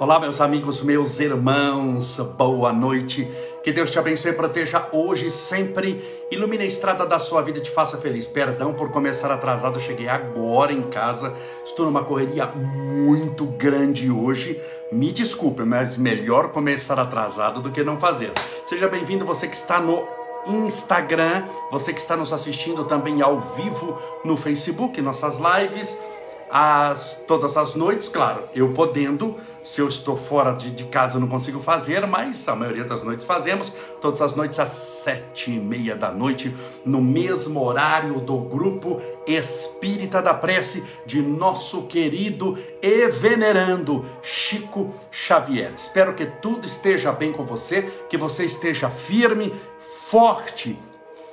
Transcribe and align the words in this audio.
Olá, 0.00 0.20
meus 0.20 0.40
amigos, 0.40 0.80
meus 0.80 1.18
irmãos, 1.18 2.20
boa 2.36 2.72
noite. 2.72 3.28
Que 3.64 3.72
Deus 3.72 3.90
te 3.90 3.98
abençoe 3.98 4.30
e 4.30 4.34
proteja 4.34 4.86
hoje 4.92 5.28
sempre. 5.28 6.00
Ilumine 6.30 6.62
a 6.62 6.66
estrada 6.66 7.04
da 7.04 7.18
sua 7.18 7.42
vida 7.42 7.58
e 7.58 7.62
te 7.62 7.72
faça 7.72 7.98
feliz. 7.98 8.24
Perdão 8.24 8.72
por 8.72 8.92
começar 8.92 9.28
atrasado, 9.28 9.80
cheguei 9.80 10.08
agora 10.08 10.72
em 10.72 10.82
casa. 10.82 11.34
Estou 11.64 11.84
numa 11.84 12.04
correria 12.04 12.46
muito 12.46 13.44
grande 13.44 14.08
hoje. 14.08 14.62
Me 14.92 15.10
desculpe, 15.10 15.64
mas 15.64 15.96
melhor 15.96 16.52
começar 16.52 17.00
atrasado 17.00 17.60
do 17.60 17.72
que 17.72 17.82
não 17.82 17.98
fazer. 17.98 18.30
Seja 18.68 18.86
bem-vindo, 18.86 19.24
você 19.24 19.48
que 19.48 19.56
está 19.56 19.80
no 19.80 20.06
Instagram, 20.46 21.42
você 21.72 21.92
que 21.92 21.98
está 21.98 22.16
nos 22.16 22.32
assistindo 22.32 22.84
também 22.84 23.20
ao 23.20 23.40
vivo 23.40 24.00
no 24.24 24.36
Facebook, 24.36 25.02
nossas 25.02 25.38
lives, 25.38 25.98
as, 26.50 27.20
todas 27.26 27.56
as 27.56 27.74
noites, 27.74 28.08
claro, 28.08 28.44
eu 28.54 28.72
podendo 28.72 29.36
se 29.68 29.80
eu 29.82 29.88
estou 29.88 30.16
fora 30.16 30.52
de, 30.52 30.70
de 30.70 30.84
casa, 30.84 31.16
eu 31.16 31.20
não 31.20 31.28
consigo 31.28 31.60
fazer, 31.60 32.06
mas 32.06 32.48
a 32.48 32.56
maioria 32.56 32.84
das 32.84 33.02
noites 33.02 33.26
fazemos. 33.26 33.70
Todas 34.00 34.22
as 34.22 34.34
noites 34.34 34.58
às 34.58 34.70
sete 34.70 35.50
e 35.50 35.60
meia 35.60 35.94
da 35.94 36.10
noite, 36.10 36.56
no 36.86 37.02
mesmo 37.02 37.62
horário 37.62 38.18
do 38.18 38.38
grupo 38.38 38.98
Espírita 39.26 40.22
da 40.22 40.32
Prece 40.32 40.82
de 41.04 41.20
nosso 41.20 41.82
querido 41.82 42.58
e 42.80 43.08
venerando 43.08 44.06
Chico 44.22 44.90
Xavier. 45.10 45.74
Espero 45.76 46.14
que 46.14 46.24
tudo 46.24 46.66
esteja 46.66 47.12
bem 47.12 47.30
com 47.30 47.44
você, 47.44 47.82
que 48.08 48.16
você 48.16 48.46
esteja 48.46 48.88
firme, 48.88 49.54
forte, 50.06 50.78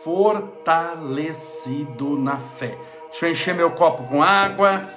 fortalecido 0.03 2.17
na 2.17 2.36
fé. 2.36 2.77
Deixa 3.09 3.27
eu 3.27 3.31
encher 3.31 3.55
meu 3.55 3.72
copo 3.72 4.03
com 4.03 4.22
água. 4.22 4.89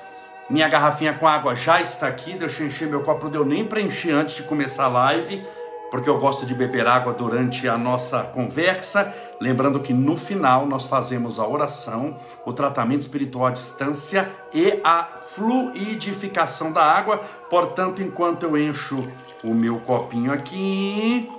Minha 0.50 0.66
garrafinha 0.66 1.12
com 1.12 1.28
água 1.28 1.54
já 1.54 1.82
está 1.82 2.08
aqui, 2.08 2.32
deixa 2.32 2.62
eu 2.62 2.68
encher 2.68 2.88
meu 2.88 3.02
copo, 3.02 3.24
não 3.24 3.30
deu 3.30 3.44
nem 3.44 3.66
para 3.66 3.82
encher 3.82 4.14
antes 4.14 4.36
de 4.36 4.42
começar 4.44 4.84
a 4.84 4.88
live, 4.88 5.46
porque 5.90 6.08
eu 6.08 6.18
gosto 6.18 6.46
de 6.46 6.54
beber 6.54 6.86
água 6.86 7.12
durante 7.12 7.68
a 7.68 7.76
nossa 7.76 8.22
conversa. 8.22 9.14
Lembrando 9.38 9.78
que 9.80 9.92
no 9.92 10.16
final 10.16 10.64
nós 10.64 10.86
fazemos 10.86 11.38
a 11.38 11.46
oração, 11.46 12.16
o 12.46 12.52
tratamento 12.54 13.02
espiritual 13.02 13.46
à 13.46 13.50
distância 13.50 14.30
e 14.52 14.80
a 14.82 15.04
fluidificação 15.34 16.72
da 16.72 16.82
água. 16.82 17.18
Portanto, 17.50 18.02
enquanto 18.02 18.44
eu 18.44 18.56
encho 18.56 19.06
o 19.44 19.52
meu 19.52 19.78
copinho 19.80 20.32
aqui, 20.32 21.30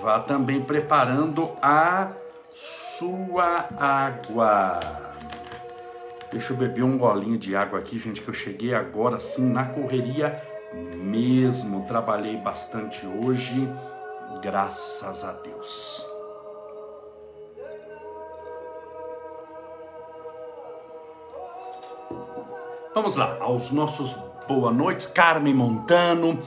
vá 0.00 0.20
também 0.20 0.60
preparando 0.60 1.50
a 1.60 2.12
sua 2.54 3.66
água. 3.76 5.11
Deixa 6.32 6.54
eu 6.54 6.56
beber 6.56 6.82
um 6.82 6.96
golinho 6.96 7.36
de 7.36 7.54
água 7.54 7.78
aqui, 7.78 7.98
gente, 7.98 8.22
que 8.22 8.28
eu 8.28 8.32
cheguei 8.32 8.72
agora 8.72 9.16
assim 9.16 9.44
na 9.44 9.66
correria 9.66 10.42
mesmo. 10.96 11.84
Trabalhei 11.84 12.38
bastante 12.38 13.06
hoje, 13.06 13.68
graças 14.40 15.24
a 15.24 15.32
Deus. 15.32 16.08
Vamos 22.94 23.14
lá, 23.14 23.36
aos 23.40 23.70
nossos 23.70 24.16
boa 24.48 24.72
noites, 24.72 25.06
Carmen 25.06 25.54
Montano, 25.54 26.38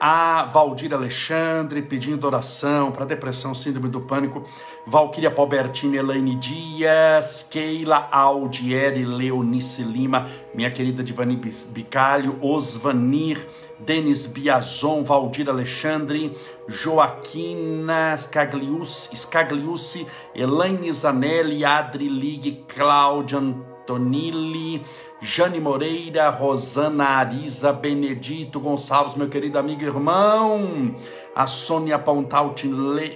a 0.00 0.44
Valdir 0.44 0.94
Alexandre 0.94 1.82
pedindo 1.82 2.26
oração 2.26 2.90
para 2.92 3.04
depressão, 3.04 3.54
síndrome 3.54 3.88
do 3.88 4.00
pânico, 4.00 4.44
Valquíria 4.86 5.30
Palbertini, 5.30 5.96
Elaine 5.96 6.36
Dias, 6.36 7.46
Keila 7.48 8.08
Aldieri, 8.10 9.04
Leonice 9.04 9.82
Lima, 9.82 10.28
minha 10.54 10.70
querida 10.70 11.02
Divani 11.02 11.36
Bicalho, 11.68 12.38
Osvanir, 12.40 13.46
Denis 13.78 14.26
Biazon, 14.26 15.04
Valdir 15.04 15.48
Alexandre, 15.48 16.32
Joaquina 16.68 18.16
Scagliucci, 18.16 19.16
Scagliucci 19.16 20.06
Elaine 20.34 20.92
Zanelli, 20.92 21.64
Adri 21.64 22.08
Ligue, 22.08 22.64
Cláudia 22.66 23.40
Antonilli, 23.88 24.84
Jane 25.18 25.58
Moreira, 25.58 26.28
Rosana 26.28 27.04
Arisa, 27.04 27.72
Benedito 27.72 28.60
Gonçalves, 28.60 29.14
meu 29.14 29.30
querido 29.30 29.58
amigo 29.58 29.82
e 29.82 29.86
irmão, 29.86 30.94
a 31.34 31.46
Sônia 31.46 31.98
Pontalti, 31.98 32.68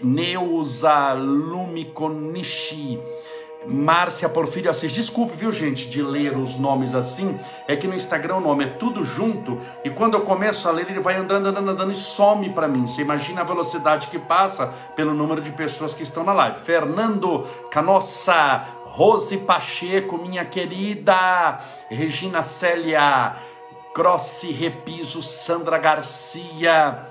Neuza 0.02 1.12
Lumiconichi, 1.12 2.98
Márcia 3.66 4.30
Porfírio 4.30 4.70
Assis. 4.70 4.92
Desculpe, 4.92 5.36
viu, 5.36 5.52
gente, 5.52 5.90
de 5.90 6.02
ler 6.02 6.36
os 6.38 6.56
nomes 6.56 6.94
assim. 6.94 7.38
É 7.68 7.76
que 7.76 7.86
no 7.86 7.94
Instagram 7.94 8.36
o 8.36 8.40
nome 8.40 8.64
é 8.64 8.68
tudo 8.68 9.04
junto 9.04 9.58
e 9.84 9.90
quando 9.90 10.14
eu 10.14 10.22
começo 10.22 10.66
a 10.68 10.72
ler, 10.72 10.88
ele 10.88 11.00
vai 11.00 11.16
andando, 11.16 11.48
andando, 11.48 11.70
andando 11.70 11.92
e 11.92 11.96
some 11.96 12.48
para 12.50 12.66
mim. 12.66 12.88
Você 12.88 13.02
imagina 13.02 13.42
a 13.42 13.44
velocidade 13.44 14.08
que 14.08 14.18
passa 14.18 14.72
pelo 14.96 15.12
número 15.12 15.42
de 15.42 15.52
pessoas 15.52 15.92
que 15.92 16.02
estão 16.02 16.24
na 16.24 16.32
live. 16.32 16.58
Fernando 16.60 17.46
Canossa, 17.70 18.64
Rose 18.94 19.38
Pacheco, 19.38 20.18
minha 20.18 20.44
querida, 20.44 21.64
Regina 21.88 22.42
Célia, 22.42 23.34
Crossi 23.94 24.52
Repiso, 24.52 25.22
Sandra 25.22 25.78
Garcia, 25.78 27.06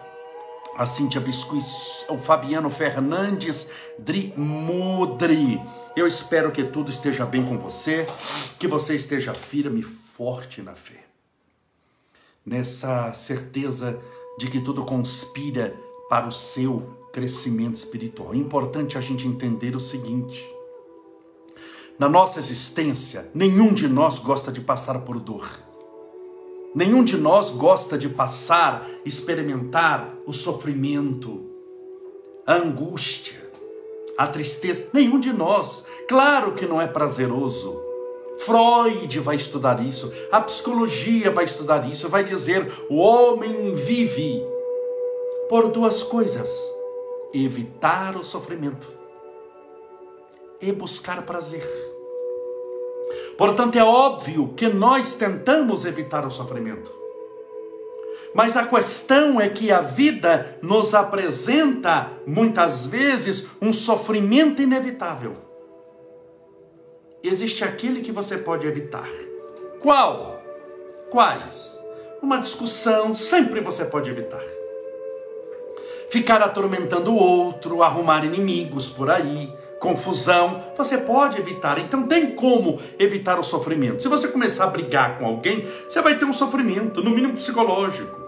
a 0.77 0.85
Cíntia 0.85 1.19
Biscuit, 1.19 1.65
o 2.07 2.19
Fabiano 2.19 2.69
Fernandes, 2.69 3.67
Dri 3.97 4.31
Mudri. 4.37 5.59
Eu 5.95 6.05
espero 6.05 6.51
que 6.51 6.63
tudo 6.63 6.91
esteja 6.91 7.25
bem 7.25 7.43
com 7.43 7.57
você, 7.57 8.05
que 8.59 8.67
você 8.67 8.95
esteja 8.95 9.33
firme 9.33 9.79
e 9.79 9.83
forte 9.83 10.61
na 10.61 10.75
fé. 10.75 11.03
Nessa 12.45 13.11
certeza 13.15 13.99
de 14.37 14.45
que 14.45 14.61
tudo 14.61 14.85
conspira 14.85 15.75
para 16.07 16.27
o 16.27 16.31
seu 16.31 16.95
crescimento 17.11 17.77
espiritual. 17.77 18.35
É 18.35 18.37
importante 18.37 18.99
a 18.99 19.01
gente 19.01 19.27
entender 19.27 19.75
o 19.75 19.79
seguinte: 19.79 20.47
na 22.01 22.09
nossa 22.09 22.39
existência, 22.39 23.29
nenhum 23.31 23.75
de 23.75 23.87
nós 23.87 24.17
gosta 24.17 24.51
de 24.51 24.59
passar 24.59 25.01
por 25.01 25.19
dor. 25.19 25.47
Nenhum 26.73 27.03
de 27.03 27.15
nós 27.15 27.51
gosta 27.51 27.95
de 27.95 28.09
passar, 28.09 28.89
experimentar 29.05 30.11
o 30.25 30.33
sofrimento, 30.33 31.45
a 32.47 32.55
angústia, 32.55 33.39
a 34.17 34.25
tristeza. 34.25 34.87
Nenhum 34.91 35.19
de 35.19 35.31
nós. 35.31 35.83
Claro 36.07 36.53
que 36.53 36.65
não 36.65 36.81
é 36.81 36.87
prazeroso. 36.87 37.79
Freud 38.39 39.19
vai 39.19 39.35
estudar 39.35 39.79
isso, 39.85 40.11
a 40.31 40.41
psicologia 40.41 41.29
vai 41.29 41.45
estudar 41.45 41.87
isso, 41.87 42.09
vai 42.09 42.23
dizer: 42.23 42.67
o 42.89 42.95
homem 42.95 43.75
vive 43.75 44.43
por 45.47 45.67
duas 45.67 46.01
coisas: 46.01 46.49
evitar 47.31 48.17
o 48.17 48.23
sofrimento 48.23 48.87
e 50.59 50.71
buscar 50.71 51.21
prazer. 51.27 51.90
Portanto, 53.37 53.77
é 53.77 53.83
óbvio 53.83 54.53
que 54.55 54.67
nós 54.67 55.15
tentamos 55.15 55.85
evitar 55.85 56.25
o 56.25 56.31
sofrimento. 56.31 56.91
Mas 58.33 58.55
a 58.55 58.65
questão 58.65 59.41
é 59.41 59.49
que 59.49 59.71
a 59.71 59.81
vida 59.81 60.57
nos 60.61 60.93
apresenta, 60.93 62.11
muitas 62.25 62.85
vezes, 62.85 63.45
um 63.61 63.73
sofrimento 63.73 64.61
inevitável. 64.61 65.35
Existe 67.23 67.63
aquele 67.63 68.01
que 68.01 68.11
você 68.11 68.37
pode 68.37 68.65
evitar. 68.65 69.09
Qual? 69.79 70.41
Quais? 71.09 71.77
Uma 72.21 72.37
discussão 72.37 73.13
sempre 73.13 73.59
você 73.59 73.83
pode 73.83 74.09
evitar. 74.09 74.43
Ficar 76.09 76.41
atormentando 76.41 77.11
o 77.11 77.17
outro, 77.17 77.83
arrumar 77.83 78.23
inimigos 78.23 78.87
por 78.87 79.09
aí, 79.09 79.51
confusão, 79.81 80.63
você 80.77 80.95
pode 80.95 81.39
evitar. 81.39 81.79
Então 81.79 82.03
tem 82.03 82.35
como 82.35 82.79
evitar 82.99 83.39
o 83.39 83.43
sofrimento. 83.43 84.03
Se 84.03 84.07
você 84.07 84.27
começar 84.27 84.65
a 84.65 84.67
brigar 84.67 85.17
com 85.17 85.25
alguém, 85.25 85.67
você 85.89 85.99
vai 86.01 86.17
ter 86.17 86.23
um 86.23 86.31
sofrimento, 86.31 87.03
no 87.03 87.09
mínimo 87.09 87.33
psicológico. 87.33 88.21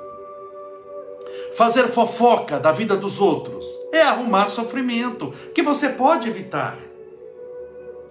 Fazer 1.55 1.87
fofoca 1.89 2.59
da 2.59 2.71
vida 2.71 2.97
dos 2.97 3.21
outros 3.21 3.63
é 3.91 4.01
arrumar 4.01 4.47
sofrimento 4.47 5.31
que 5.53 5.61
você 5.61 5.89
pode 5.89 6.27
evitar. 6.27 6.75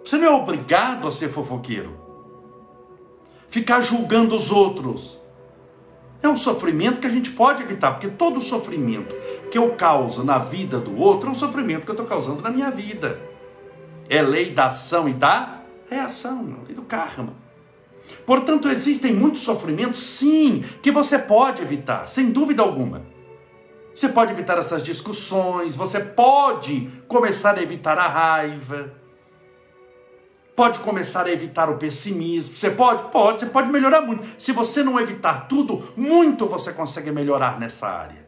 Você 0.05 0.17
não 0.17 0.29
é 0.29 0.31
obrigado 0.31 1.09
a 1.09 1.13
ser 1.13 1.29
fofoqueiro. 1.29 2.01
Ficar 3.49 3.81
julgando 3.81 4.37
os 4.37 4.53
outros 4.53 5.21
é 6.23 6.29
um 6.29 6.37
sofrimento 6.37 7.01
que 7.01 7.09
a 7.09 7.11
gente 7.11 7.33
pode 7.33 7.65
evitar, 7.65 7.91
porque 7.91 8.07
todo 8.07 8.41
sofrimento 8.41 9.13
que 9.51 9.59
eu 9.59 9.75
causo 9.75 10.23
na 10.23 10.39
vida 10.39 10.79
do 10.79 10.97
outro 10.97 11.29
é 11.29 11.33
um 11.33 11.35
sofrimento 11.35 11.85
que 11.85 11.91
eu 11.91 11.95
estou 11.95 12.07
causando 12.07 12.41
na 12.41 12.49
minha 12.49 12.71
vida 12.71 13.32
é 14.09 14.23
lei 14.23 14.51
da 14.51 14.67
ação 14.67 15.09
e 15.09 15.13
da 15.13 15.63
reação, 15.89 16.63
lei 16.67 16.75
do 16.75 16.83
karma. 16.83 17.35
Portanto, 18.27 18.69
existem 18.69 19.13
muitos 19.13 19.43
sofrimentos, 19.43 20.01
sim, 20.01 20.65
que 20.83 20.91
você 20.91 21.19
pode 21.19 21.63
evitar, 21.63 22.07
sem 22.07 22.31
dúvida 22.31 22.63
alguma. 22.63 23.03
Você 23.95 24.09
pode 24.09 24.33
evitar 24.33 24.59
essas 24.59 24.83
discussões, 24.83 25.77
você 25.77 26.01
pode 26.01 26.89
começar 27.07 27.57
a 27.59 27.63
evitar 27.63 27.99
a 27.99 28.09
raiva. 28.09 28.93
pode 30.55 30.81
começar 30.81 31.27
a 31.27 31.33
evitar 31.33 31.71
o 31.71 31.79
pessimismo. 31.79 32.55
Você 32.55 32.71
pode? 32.71 33.11
Pode, 33.11 33.41
você 33.41 33.47
pode 33.47 33.71
melhorar 33.71 34.03
muito. 34.03 34.25
Se 34.39 34.53
você 34.53 34.83
não 34.83 35.01
evitar 35.01 35.49
tudo, 35.49 35.83
muito 35.97 36.47
você 36.47 36.73
consegue 36.73 37.11
melhorar 37.11 37.59
nessa 37.59 37.89
área. 37.89 38.22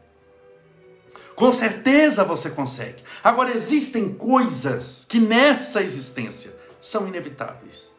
Com 1.35 1.51
certeza 1.51 2.23
você 2.23 2.49
consegue. 2.49 3.03
Agora, 3.23 3.51
existem 3.53 4.13
coisas 4.13 5.05
que 5.07 5.19
nessa 5.19 5.81
existência 5.81 6.55
são 6.81 7.07
inevitáveis. 7.07 7.89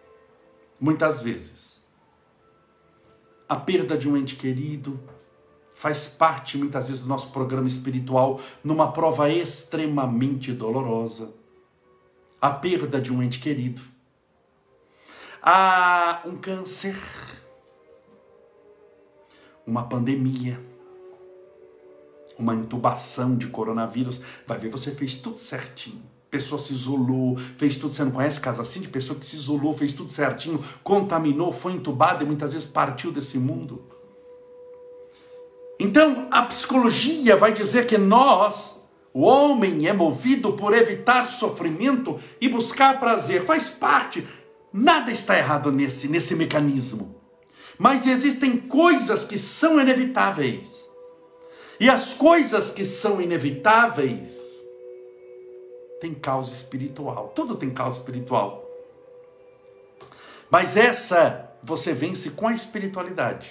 Muitas 0.81 1.21
vezes. 1.21 1.81
A 3.49 3.56
perda 3.56 3.97
de 3.97 4.09
um 4.09 4.17
ente 4.17 4.35
querido 4.35 4.99
faz 5.75 6.06
parte, 6.09 6.56
muitas 6.56 6.88
vezes, 6.88 7.03
do 7.03 7.09
nosso 7.09 7.31
programa 7.31 7.69
espiritual 7.69 8.41
numa 8.65 8.91
prova 8.91 9.29
extremamente 9.29 10.53
dolorosa. 10.53 11.33
A 12.41 12.50
perda 12.50 13.00
de 13.00 13.12
um 13.12 13.23
ente 13.23 13.38
querido 13.38 13.83
Há 15.49 16.23
um 16.25 16.38
câncer, 16.38 16.97
uma 19.65 19.88
pandemia, 19.88 20.61
uma 22.38 22.55
intubação 22.55 23.37
de 23.37 23.47
coronavírus. 23.47 24.21
Vai 24.47 24.59
ver, 24.59 24.71
você 24.71 24.91
fez 24.91 25.15
tudo 25.15 25.38
certinho. 25.38 26.03
Pessoa 26.31 26.59
se 26.59 26.73
isolou, 26.73 27.37
fez 27.37 27.77
tudo. 27.77 27.94
Você 27.94 28.05
não 28.05 28.11
conhece 28.11 28.41
caso 28.41 28.61
assim 28.61 28.81
de 28.81 28.88
pessoa 28.88 29.19
que 29.19 29.25
se 29.25 29.37
isolou, 29.37 29.75
fez 29.75 29.93
tudo 29.93 30.12
certinho, 30.12 30.62
contaminou, 30.83 31.53
foi 31.53 31.73
entubada 31.73 32.23
e 32.23 32.27
muitas 32.27 32.53
vezes 32.53 32.69
partiu 32.69 33.11
desse 33.12 33.38
mundo. 33.38 33.85
Então, 35.79 36.29
a 36.31 36.43
psicologia 36.43 37.37
vai 37.37 37.53
dizer 37.53 37.87
que 37.87 37.99
nós, 37.99 38.83
o 39.12 39.23
homem, 39.23 39.87
é 39.87 39.93
movido 39.93 40.55
por 40.55 40.75
evitar 40.75 41.31
sofrimento 41.31 42.19
e 42.41 42.49
buscar 42.49 42.99
prazer. 42.99 43.44
Faz 43.44 43.69
parte 43.69 44.27
Nada 44.79 45.11
está 45.11 45.38
errado 45.38 45.73
nesse, 45.73 46.06
nesse 46.06 46.35
mecanismo. 46.35 47.17
Mas 47.79 48.06
existem 48.06 48.59
coisas 48.59 49.25
que 49.25 49.38
são 49.38 49.81
inevitáveis. 49.81 50.75
E 51.78 51.90
as 51.90 52.14
coisas 52.14 52.70
que 52.70 52.84
são 52.84 53.20
inevitáveis 53.20 54.28
têm 56.00 56.14
causa 56.14 56.52
espiritual. 56.52 57.32
Tudo 57.34 57.55
tem 57.55 57.70
causa 57.70 57.99
espiritual. 57.99 58.64
Mas 60.50 60.76
essa 60.76 61.50
você 61.62 61.93
vence 61.93 62.31
com 62.31 62.49
a 62.49 62.55
espiritualidade. 62.55 63.50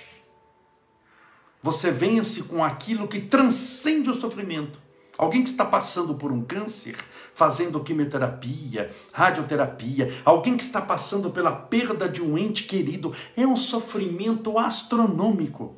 Você 1.61 1.91
vence 1.91 2.43
com 2.43 2.63
aquilo 2.63 3.07
que 3.07 3.19
transcende 3.19 4.09
o 4.09 4.13
sofrimento. 4.13 4.79
Alguém 5.17 5.43
que 5.43 5.49
está 5.49 5.63
passando 5.63 6.15
por 6.15 6.31
um 6.31 6.43
câncer, 6.43 6.95
fazendo 7.33 7.83
quimioterapia, 7.83 8.93
radioterapia, 9.11 10.13
alguém 10.25 10.57
que 10.57 10.63
está 10.63 10.81
passando 10.81 11.31
pela 11.31 11.51
perda 11.53 12.07
de 12.07 12.21
um 12.21 12.37
ente 12.37 12.65
querido, 12.65 13.13
é 13.35 13.47
um 13.47 13.55
sofrimento 13.55 14.59
astronômico. 14.59 15.75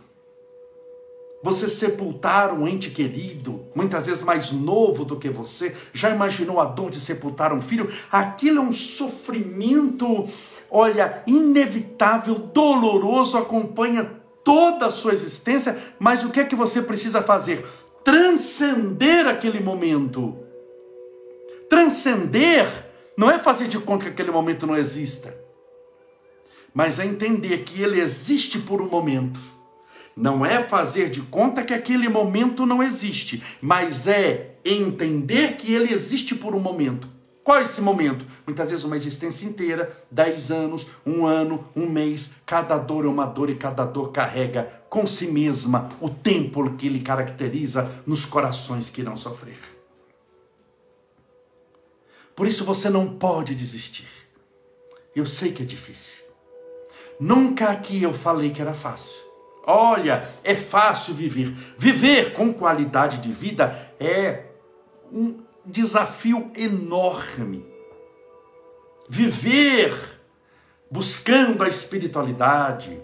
Você 1.44 1.70
sepultar 1.70 2.52
um 2.54 2.68
ente 2.68 2.90
querido, 2.90 3.66
muitas 3.76 4.08
vezes 4.08 4.24
mais 4.24 4.52
novo 4.52 5.06
do 5.06 5.18
que 5.18 5.30
você, 5.30 5.76
já 5.94 6.10
imaginou 6.10 6.60
a 6.60 6.66
dor 6.66 6.90
de 6.90 7.00
sepultar 7.00 7.54
um 7.54 7.62
filho? 7.62 7.92
Aquilo 8.12 8.60
é 8.60 8.62
um 8.62 8.74
sofrimento, 8.74 10.28
olha, 10.70 11.24
inevitável, 11.28 12.36
doloroso, 12.36 13.38
acompanha 13.38 14.12
toda 14.44 14.88
a 14.88 14.92
sua 14.92 15.14
existência, 15.14 15.78
mas 16.00 16.24
o 16.24 16.30
que 16.30 16.40
é 16.40 16.46
que 16.46 16.56
você 16.56 16.82
precisa 16.82 17.22
fazer? 17.22 17.66
transcender 18.08 19.28
aquele 19.28 19.60
momento. 19.60 20.38
Transcender 21.70 22.66
não 23.18 23.30
é 23.30 23.38
fazer 23.38 23.68
de 23.68 23.78
conta 23.78 24.06
que 24.06 24.12
aquele 24.12 24.32
momento 24.32 24.66
não 24.66 24.78
exista, 24.78 25.38
mas 26.74 27.00
é 27.00 27.06
entender 27.06 27.66
que 27.66 27.84
ele 27.84 28.00
existe 28.00 28.60
por 28.60 28.82
um 28.82 28.88
momento. 28.88 29.38
Não 30.18 30.44
é 30.44 30.64
fazer 30.64 31.12
de 31.12 31.22
conta 31.22 31.64
que 31.64 31.76
aquele 31.76 32.10
momento 32.10 32.66
não 32.66 32.82
existe, 32.82 33.44
mas 33.62 34.08
é 34.08 34.56
entender 34.66 35.58
que 35.58 35.72
ele 35.72 35.94
existe 35.94 36.34
por 36.34 36.56
um 36.56 36.60
momento. 36.60 37.08
Qual 37.44 37.60
é 37.60 37.62
esse 37.62 37.80
momento? 37.80 38.26
Muitas 38.46 38.72
vezes 38.72 38.84
uma 38.84 38.98
existência 38.98 39.46
inteira, 39.46 39.96
dez 40.10 40.50
anos, 40.50 40.88
um 41.06 41.28
ano, 41.28 41.68
um 41.76 41.88
mês. 41.88 42.32
Cada 42.48 42.80
dor 42.80 43.06
é 43.06 43.08
uma 43.08 43.28
dor 43.28 43.52
e 43.52 43.56
cada 43.56 43.86
dor 43.86 44.12
carrega 44.12 44.64
com 44.90 45.06
si 45.06 45.28
mesma 45.28 45.88
o 46.02 46.10
tempo 46.10 46.68
que 46.72 46.90
lhe 46.90 47.00
caracteriza 47.00 47.90
nos 48.06 48.26
corações 48.26 48.90
que 48.90 49.02
irão 49.02 49.16
sofrer. 49.16 49.60
Por 52.36 52.48
isso 52.48 52.66
você 52.66 52.90
não 52.90 53.08
pode 53.08 53.54
desistir. 53.54 54.08
Eu 55.16 55.28
sei 55.28 55.52
que 55.52 55.62
é 55.62 55.66
difícil. 55.66 56.18
Nunca 57.20 57.70
aqui 57.70 58.02
eu 58.02 58.14
falei 58.14 58.50
que 58.50 58.62
era 58.62 58.74
fácil. 58.74 59.27
Olha, 59.70 60.26
é 60.46 60.56
fácil 60.56 61.14
viver. 61.14 61.54
Viver 61.78 62.32
com 62.32 62.54
qualidade 62.54 63.18
de 63.18 63.30
vida 63.30 63.78
é 64.00 64.46
um 65.12 65.42
desafio 65.66 66.50
enorme. 66.56 67.66
Viver 69.10 69.94
buscando 70.90 71.66
a 71.66 71.68
espiritualidade, 71.68 72.98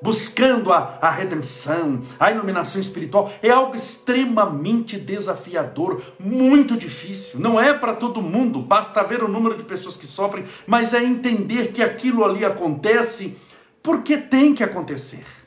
buscando 0.00 0.72
a, 0.72 0.98
a 0.98 1.10
redenção, 1.10 2.00
a 2.18 2.30
iluminação 2.30 2.80
espiritual, 2.80 3.30
é 3.42 3.50
algo 3.50 3.76
extremamente 3.76 4.98
desafiador, 4.98 6.00
muito 6.18 6.74
difícil. 6.74 7.38
Não 7.38 7.60
é 7.60 7.74
para 7.74 7.92
todo 7.92 8.22
mundo, 8.22 8.62
basta 8.62 9.02
ver 9.02 9.22
o 9.22 9.28
número 9.28 9.58
de 9.58 9.62
pessoas 9.62 9.94
que 9.94 10.06
sofrem, 10.06 10.46
mas 10.66 10.94
é 10.94 11.04
entender 11.04 11.70
que 11.72 11.82
aquilo 11.82 12.24
ali 12.24 12.46
acontece 12.46 13.36
porque 13.82 14.16
tem 14.16 14.54
que 14.54 14.64
acontecer. 14.64 15.37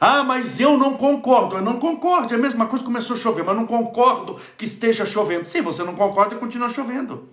Ah, 0.00 0.22
mas 0.22 0.60
eu 0.60 0.76
não 0.76 0.94
concordo. 0.94 1.56
Eu 1.56 1.62
não 1.62 1.78
concordo. 1.78 2.32
É 2.34 2.36
a 2.36 2.40
mesma 2.40 2.66
coisa 2.66 2.84
começou 2.84 3.16
a 3.16 3.18
chover, 3.18 3.44
mas 3.44 3.56
não 3.56 3.66
concordo 3.66 4.38
que 4.56 4.64
esteja 4.64 5.06
chovendo. 5.06 5.48
Sim, 5.48 5.62
você 5.62 5.82
não 5.82 5.94
concorda, 5.94 6.36
continua 6.36 6.68
chovendo. 6.68 7.28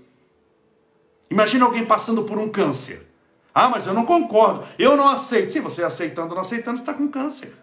Imagina 1.29 1.65
alguém 1.65 1.85
passando 1.85 2.23
por 2.23 2.37
um 2.37 2.49
câncer. 2.49 3.07
Ah, 3.53 3.69
mas 3.69 3.85
eu 3.85 3.93
não 3.93 4.05
concordo. 4.05 4.63
Eu 4.79 4.97
não 4.97 5.07
aceito. 5.07 5.53
Sim, 5.53 5.61
você 5.61 5.83
aceitando 5.83 6.29
ou 6.29 6.35
não 6.35 6.41
aceitando, 6.41 6.79
está 6.79 6.93
com 6.93 7.07
câncer. 7.07 7.53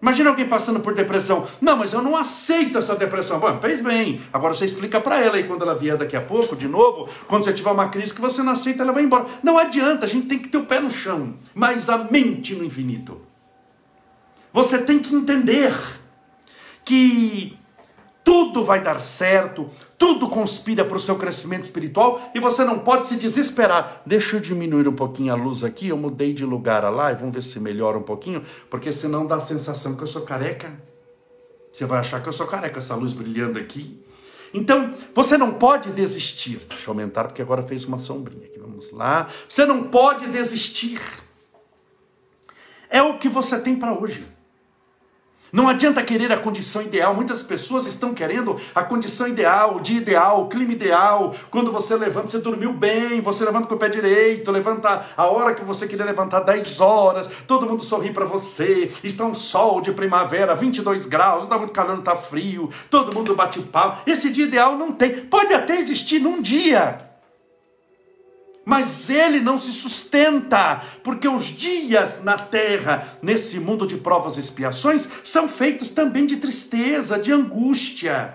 Imagina 0.00 0.30
alguém 0.30 0.46
passando 0.46 0.78
por 0.78 0.94
depressão. 0.94 1.44
Não, 1.60 1.76
mas 1.76 1.92
eu 1.92 2.00
não 2.00 2.16
aceito 2.16 2.78
essa 2.78 2.94
depressão. 2.94 3.40
Bom, 3.40 3.58
fez 3.60 3.82
bem. 3.82 4.20
Agora 4.32 4.54
você 4.54 4.64
explica 4.64 5.00
para 5.00 5.20
ela 5.20 5.36
aí 5.36 5.44
quando 5.44 5.62
ela 5.62 5.74
vier 5.74 5.96
daqui 5.96 6.16
a 6.16 6.20
pouco, 6.20 6.54
de 6.54 6.68
novo, 6.68 7.08
quando 7.26 7.44
você 7.44 7.52
tiver 7.52 7.70
uma 7.70 7.88
crise 7.88 8.14
que 8.14 8.20
você 8.20 8.40
não 8.40 8.52
aceita, 8.52 8.84
ela 8.84 8.92
vai 8.92 9.02
embora. 9.02 9.26
Não 9.42 9.58
adianta, 9.58 10.06
a 10.06 10.08
gente 10.08 10.28
tem 10.28 10.38
que 10.38 10.48
ter 10.48 10.58
o 10.58 10.66
pé 10.66 10.78
no 10.78 10.90
chão, 10.90 11.34
mas 11.52 11.88
a 11.88 11.98
mente 11.98 12.54
no 12.54 12.64
infinito. 12.64 13.27
Você 14.52 14.78
tem 14.78 14.98
que 14.98 15.14
entender 15.14 15.74
que 16.84 17.58
tudo 18.28 18.62
vai 18.62 18.82
dar 18.82 19.00
certo, 19.00 19.70
tudo 19.96 20.28
conspira 20.28 20.84
para 20.84 20.98
o 20.98 21.00
seu 21.00 21.16
crescimento 21.16 21.64
espiritual 21.64 22.30
e 22.34 22.40
você 22.40 22.62
não 22.62 22.78
pode 22.78 23.08
se 23.08 23.16
desesperar. 23.16 24.02
Deixa 24.04 24.36
eu 24.36 24.40
diminuir 24.40 24.86
um 24.86 24.94
pouquinho 24.94 25.32
a 25.32 25.36
luz 25.36 25.64
aqui, 25.64 25.88
eu 25.88 25.96
mudei 25.96 26.34
de 26.34 26.44
lugar 26.44 26.84
a 26.84 26.90
live, 26.90 27.20
vamos 27.20 27.34
ver 27.34 27.42
se 27.42 27.58
melhora 27.58 27.96
um 27.96 28.02
pouquinho, 28.02 28.42
porque 28.68 28.92
senão 28.92 29.26
dá 29.26 29.36
a 29.36 29.40
sensação 29.40 29.96
que 29.96 30.02
eu 30.02 30.06
sou 30.06 30.22
careca. 30.22 30.70
Você 31.72 31.86
vai 31.86 32.00
achar 32.00 32.22
que 32.22 32.28
eu 32.28 32.32
sou 32.32 32.46
careca, 32.46 32.78
essa 32.78 32.94
luz 32.94 33.14
brilhando 33.14 33.58
aqui. 33.58 34.02
Então, 34.52 34.92
você 35.14 35.38
não 35.38 35.54
pode 35.54 35.90
desistir. 35.92 36.60
Deixa 36.68 36.88
eu 36.88 36.92
aumentar, 36.92 37.24
porque 37.24 37.40
agora 37.40 37.62
fez 37.62 37.84
uma 37.84 37.98
sombrinha 37.98 38.46
aqui. 38.46 38.58
Vamos 38.58 38.90
lá. 38.92 39.28
Você 39.48 39.64
não 39.64 39.84
pode 39.84 40.26
desistir. 40.26 41.00
É 42.90 43.02
o 43.02 43.18
que 43.18 43.28
você 43.28 43.58
tem 43.58 43.76
para 43.76 43.98
hoje. 43.98 44.37
Não 45.52 45.68
adianta 45.68 46.02
querer 46.02 46.30
a 46.32 46.36
condição 46.36 46.82
ideal. 46.82 47.14
Muitas 47.14 47.42
pessoas 47.42 47.86
estão 47.86 48.12
querendo 48.12 48.60
a 48.74 48.82
condição 48.82 49.26
ideal, 49.26 49.76
o 49.76 49.80
dia 49.80 49.98
ideal, 49.98 50.42
o 50.42 50.48
clima 50.48 50.72
ideal. 50.72 51.34
Quando 51.50 51.72
você 51.72 51.96
levanta, 51.96 52.28
você 52.28 52.38
dormiu 52.38 52.72
bem, 52.72 53.20
você 53.20 53.44
levanta 53.44 53.66
com 53.66 53.74
o 53.74 53.78
pé 53.78 53.88
direito, 53.88 54.50
levanta 54.50 55.06
a 55.16 55.26
hora 55.26 55.54
que 55.54 55.64
você 55.64 55.86
queria 55.86 56.04
levantar, 56.04 56.40
10 56.40 56.80
horas, 56.80 57.28
todo 57.46 57.66
mundo 57.66 57.82
sorri 57.82 58.12
para 58.12 58.24
você. 58.24 58.90
Está 59.02 59.24
um 59.24 59.34
sol 59.34 59.80
de 59.80 59.92
primavera, 59.92 60.54
22 60.54 61.06
graus, 61.06 61.38
não 61.38 61.44
está 61.44 61.58
muito 61.58 61.72
calor, 61.72 61.92
não 61.92 62.00
está 62.00 62.16
frio, 62.16 62.68
todo 62.90 63.14
mundo 63.14 63.34
bate 63.34 63.60
pau. 63.60 64.02
Esse 64.06 64.30
dia 64.30 64.44
ideal 64.44 64.76
não 64.76 64.92
tem. 64.92 65.22
Pode 65.26 65.54
até 65.54 65.78
existir 65.78 66.20
num 66.20 66.42
dia 66.42 67.07
mas 68.68 69.08
ele 69.08 69.40
não 69.40 69.58
se 69.58 69.72
sustenta, 69.72 70.82
porque 71.02 71.26
os 71.26 71.46
dias 71.46 72.22
na 72.22 72.36
terra, 72.36 73.16
nesse 73.22 73.58
mundo 73.58 73.86
de 73.86 73.96
provas 73.96 74.36
e 74.36 74.40
expiações, 74.40 75.08
são 75.24 75.48
feitos 75.48 75.90
também 75.90 76.26
de 76.26 76.36
tristeza, 76.36 77.18
de 77.18 77.32
angústia, 77.32 78.34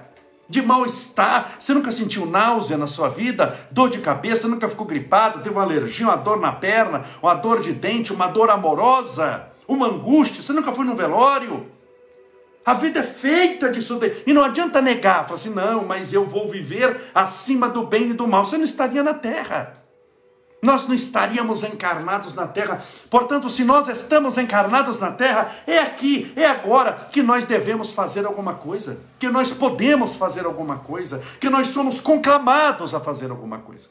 de 0.50 0.60
mal-estar. 0.60 1.52
Você 1.60 1.72
nunca 1.72 1.92
sentiu 1.92 2.26
náusea 2.26 2.80
na 2.80 2.88
sua 2.88 3.10
vida, 3.10 3.56
dor 3.70 3.92
de 3.92 4.00
cabeça, 4.00 4.48
nunca 4.48 4.68
ficou 4.68 4.88
gripado, 4.88 5.38
teve 5.44 5.54
uma 5.54 5.62
alergia, 5.62 6.08
uma 6.08 6.16
dor 6.16 6.40
na 6.40 6.52
perna, 6.52 7.04
uma 7.22 7.36
dor 7.36 7.62
de 7.62 7.72
dente, 7.72 8.12
uma 8.12 8.26
dor 8.26 8.50
amorosa, 8.50 9.50
uma 9.68 9.86
angústia. 9.86 10.42
Você 10.42 10.52
nunca 10.52 10.74
foi 10.74 10.84
no 10.84 10.96
velório? 10.96 11.68
A 12.66 12.74
vida 12.74 13.02
é 13.02 13.04
feita 13.04 13.70
disso 13.70 13.98
daí. 13.98 14.24
E 14.26 14.34
não 14.34 14.44
adianta 14.44 14.82
negar, 14.82 15.26
falar 15.26 15.36
assim, 15.36 15.52
não, 15.52 15.86
mas 15.86 16.12
eu 16.12 16.26
vou 16.26 16.50
viver 16.50 17.00
acima 17.14 17.70
do 17.70 17.86
bem 17.86 18.10
e 18.10 18.14
do 18.14 18.28
mal. 18.28 18.44
Você 18.44 18.58
não 18.58 18.66
estaria 18.66 19.04
na 19.04 19.14
terra. 19.14 19.83
Nós 20.64 20.88
não 20.88 20.96
estaríamos 20.96 21.62
encarnados 21.62 22.34
na 22.34 22.48
terra. 22.48 22.82
Portanto, 23.10 23.50
se 23.50 23.66
nós 23.66 23.90
estamos 23.90 24.38
encarnados 24.38 24.98
na 25.02 25.12
terra, 25.12 25.54
é 25.68 25.80
aqui, 25.80 26.32
é 26.38 26.46
agora 26.46 27.10
que 27.12 27.22
nós 27.22 27.46
devemos 27.46 27.92
fazer 27.92 28.26
alguma 28.26 28.56
coisa, 28.56 29.02
que 29.20 29.30
nós 29.30 29.52
podemos 29.52 30.16
fazer 30.16 30.46
alguma 30.46 30.80
coisa, 30.80 31.22
que 31.38 31.50
nós 31.50 31.68
somos 31.68 32.00
conclamados 32.00 32.96
a 32.96 33.02
fazer 33.02 33.30
alguma 33.30 33.60
coisa. 33.60 33.90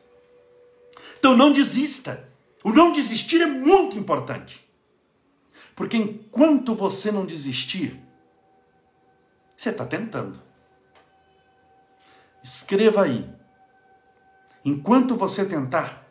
Então 1.18 1.36
não 1.36 1.52
desista. 1.52 2.26
O 2.64 2.72
não 2.72 2.90
desistir 2.90 3.42
é 3.42 3.46
muito 3.46 3.98
importante. 3.98 4.66
Porque 5.76 5.98
enquanto 5.98 6.74
você 6.74 7.12
não 7.12 7.26
desistir, 7.26 8.02
você 9.58 9.68
está 9.68 9.84
tentando. 9.84 10.40
Escreva 12.42 13.02
aí. 13.04 13.28
Enquanto 14.64 15.16
você 15.16 15.44
tentar, 15.44 16.01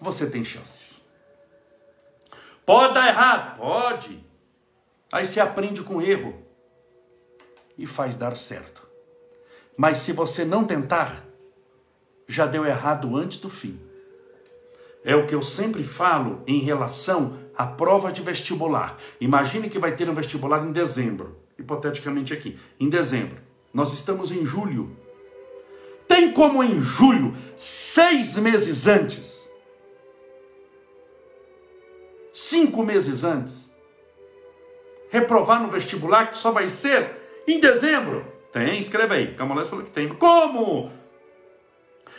você 0.00 0.28
tem 0.28 0.44
chance. 0.44 0.94
Pode 2.64 2.94
dar 2.94 3.08
errado? 3.08 3.58
Pode. 3.58 4.24
Aí 5.12 5.24
você 5.24 5.40
aprende 5.40 5.82
com 5.82 6.02
erro 6.02 6.34
e 7.78 7.86
faz 7.86 8.16
dar 8.16 8.36
certo. 8.36 8.86
Mas 9.76 9.98
se 9.98 10.12
você 10.12 10.44
não 10.44 10.64
tentar, 10.64 11.24
já 12.26 12.46
deu 12.46 12.64
errado 12.64 13.16
antes 13.16 13.38
do 13.38 13.48
fim. 13.48 13.80
É 15.04 15.14
o 15.14 15.26
que 15.26 15.34
eu 15.34 15.42
sempre 15.42 15.84
falo 15.84 16.42
em 16.46 16.58
relação 16.58 17.38
à 17.56 17.66
prova 17.66 18.10
de 18.10 18.22
vestibular. 18.22 18.96
Imagine 19.20 19.68
que 19.68 19.78
vai 19.78 19.94
ter 19.94 20.10
um 20.10 20.14
vestibular 20.14 20.66
em 20.66 20.72
dezembro 20.72 21.46
hipoteticamente 21.58 22.32
aqui, 22.32 22.58
em 22.78 22.88
dezembro. 22.88 23.38
Nós 23.72 23.92
estamos 23.92 24.30
em 24.30 24.44
julho. 24.44 24.96
Tem 26.06 26.32
como 26.32 26.62
em 26.62 26.80
julho, 26.80 27.36
seis 27.56 28.36
meses 28.36 28.86
antes, 28.86 29.35
cinco 32.36 32.82
meses 32.84 33.24
antes, 33.24 33.70
reprovar 35.08 35.62
no 35.62 35.70
vestibular 35.70 36.30
que 36.30 36.36
só 36.36 36.50
vai 36.50 36.68
ser 36.68 37.42
em 37.48 37.58
dezembro? 37.58 38.24
Tem, 38.52 38.78
escreve 38.78 39.14
aí. 39.14 39.34
Camolés 39.34 39.68
falou 39.68 39.84
que 39.84 39.90
tem. 39.90 40.08
Como? 40.08 40.90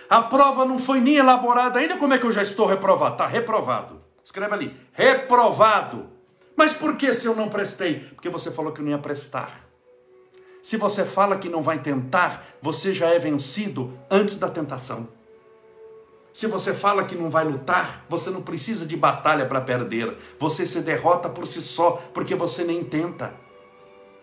A 0.09 0.21
prova 0.21 0.65
não 0.65 0.79
foi 0.79 0.99
nem 0.99 1.17
elaborada 1.17 1.79
ainda, 1.79 1.97
como 1.97 2.13
é 2.13 2.17
que 2.17 2.25
eu 2.25 2.31
já 2.31 2.41
estou 2.41 2.65
reprovado? 2.65 3.13
Está 3.13 3.27
reprovado. 3.27 4.01
Escreve 4.23 4.53
ali, 4.53 4.77
reprovado. 4.93 6.09
Mas 6.55 6.73
por 6.73 6.97
que 6.97 7.13
se 7.13 7.27
eu 7.27 7.35
não 7.35 7.49
prestei? 7.49 7.99
Porque 7.99 8.29
você 8.29 8.51
falou 8.51 8.71
que 8.71 8.81
não 8.81 8.89
ia 8.89 8.97
prestar. 8.97 9.67
Se 10.63 10.77
você 10.77 11.05
fala 11.05 11.37
que 11.37 11.47
não 11.47 11.61
vai 11.61 11.79
tentar, 11.79 12.43
você 12.61 12.93
já 12.93 13.07
é 13.07 13.19
vencido 13.19 13.97
antes 14.09 14.37
da 14.37 14.49
tentação. 14.49 15.07
Se 16.37 16.45
você 16.45 16.71
fala 16.71 17.03
que 17.03 17.15
não 17.15 17.31
vai 17.31 17.43
lutar, 17.43 18.05
você 18.07 18.29
não 18.29 18.43
precisa 18.43 18.85
de 18.85 18.95
batalha 18.95 19.47
para 19.47 19.59
perder. 19.59 20.15
Você 20.39 20.67
se 20.67 20.81
derrota 20.81 21.27
por 21.27 21.47
si 21.47 21.63
só, 21.63 21.93
porque 22.13 22.35
você 22.35 22.63
nem 22.63 22.83
tenta. 22.83 23.33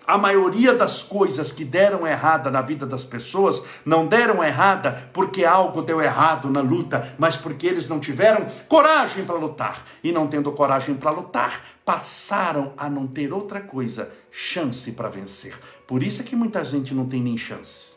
A 0.07 0.17
maioria 0.17 0.73
das 0.73 1.03
coisas 1.03 1.51
que 1.51 1.65
deram 1.65 2.07
errada 2.07 2.53
na 2.53 2.63
vida 2.63 2.87
das 2.87 3.05
pessoas 3.05 3.61
não 3.85 4.07
deram 4.07 4.45
errada 4.45 5.11
porque 5.13 5.45
algo 5.45 5.83
deu 5.83 6.01
errado 6.01 6.49
na 6.49 6.61
luta, 6.61 7.17
mas 7.19 7.35
porque 7.35 7.67
eles 7.67 7.89
não 7.89 7.99
tiveram 7.99 8.47
coragem 8.69 9.25
para 9.25 9.35
lutar. 9.35 9.85
E 10.01 10.13
não 10.13 10.29
tendo 10.29 10.53
coragem 10.53 10.95
para 10.95 11.11
lutar, 11.11 11.65
passaram 11.85 12.75
a 12.77 12.89
não 12.89 13.09
ter 13.09 13.33
outra 13.33 13.61
coisa, 13.61 14.09
chance 14.31 14.93
para 14.93 15.09
vencer. 15.09 15.59
Por 15.85 16.01
isso 16.01 16.23
é 16.23 16.25
que 16.25 16.37
muita 16.37 16.63
gente 16.63 16.95
não 16.95 17.07
tem 17.07 17.21
nem 17.21 17.37
chance. 17.37 17.95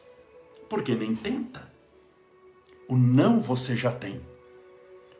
Porque 0.67 0.95
nem 0.95 1.15
tenta. 1.15 1.66
O 2.89 2.95
não 2.95 3.39
você 3.39 3.75
já 3.75 3.91
tem. 3.91 4.21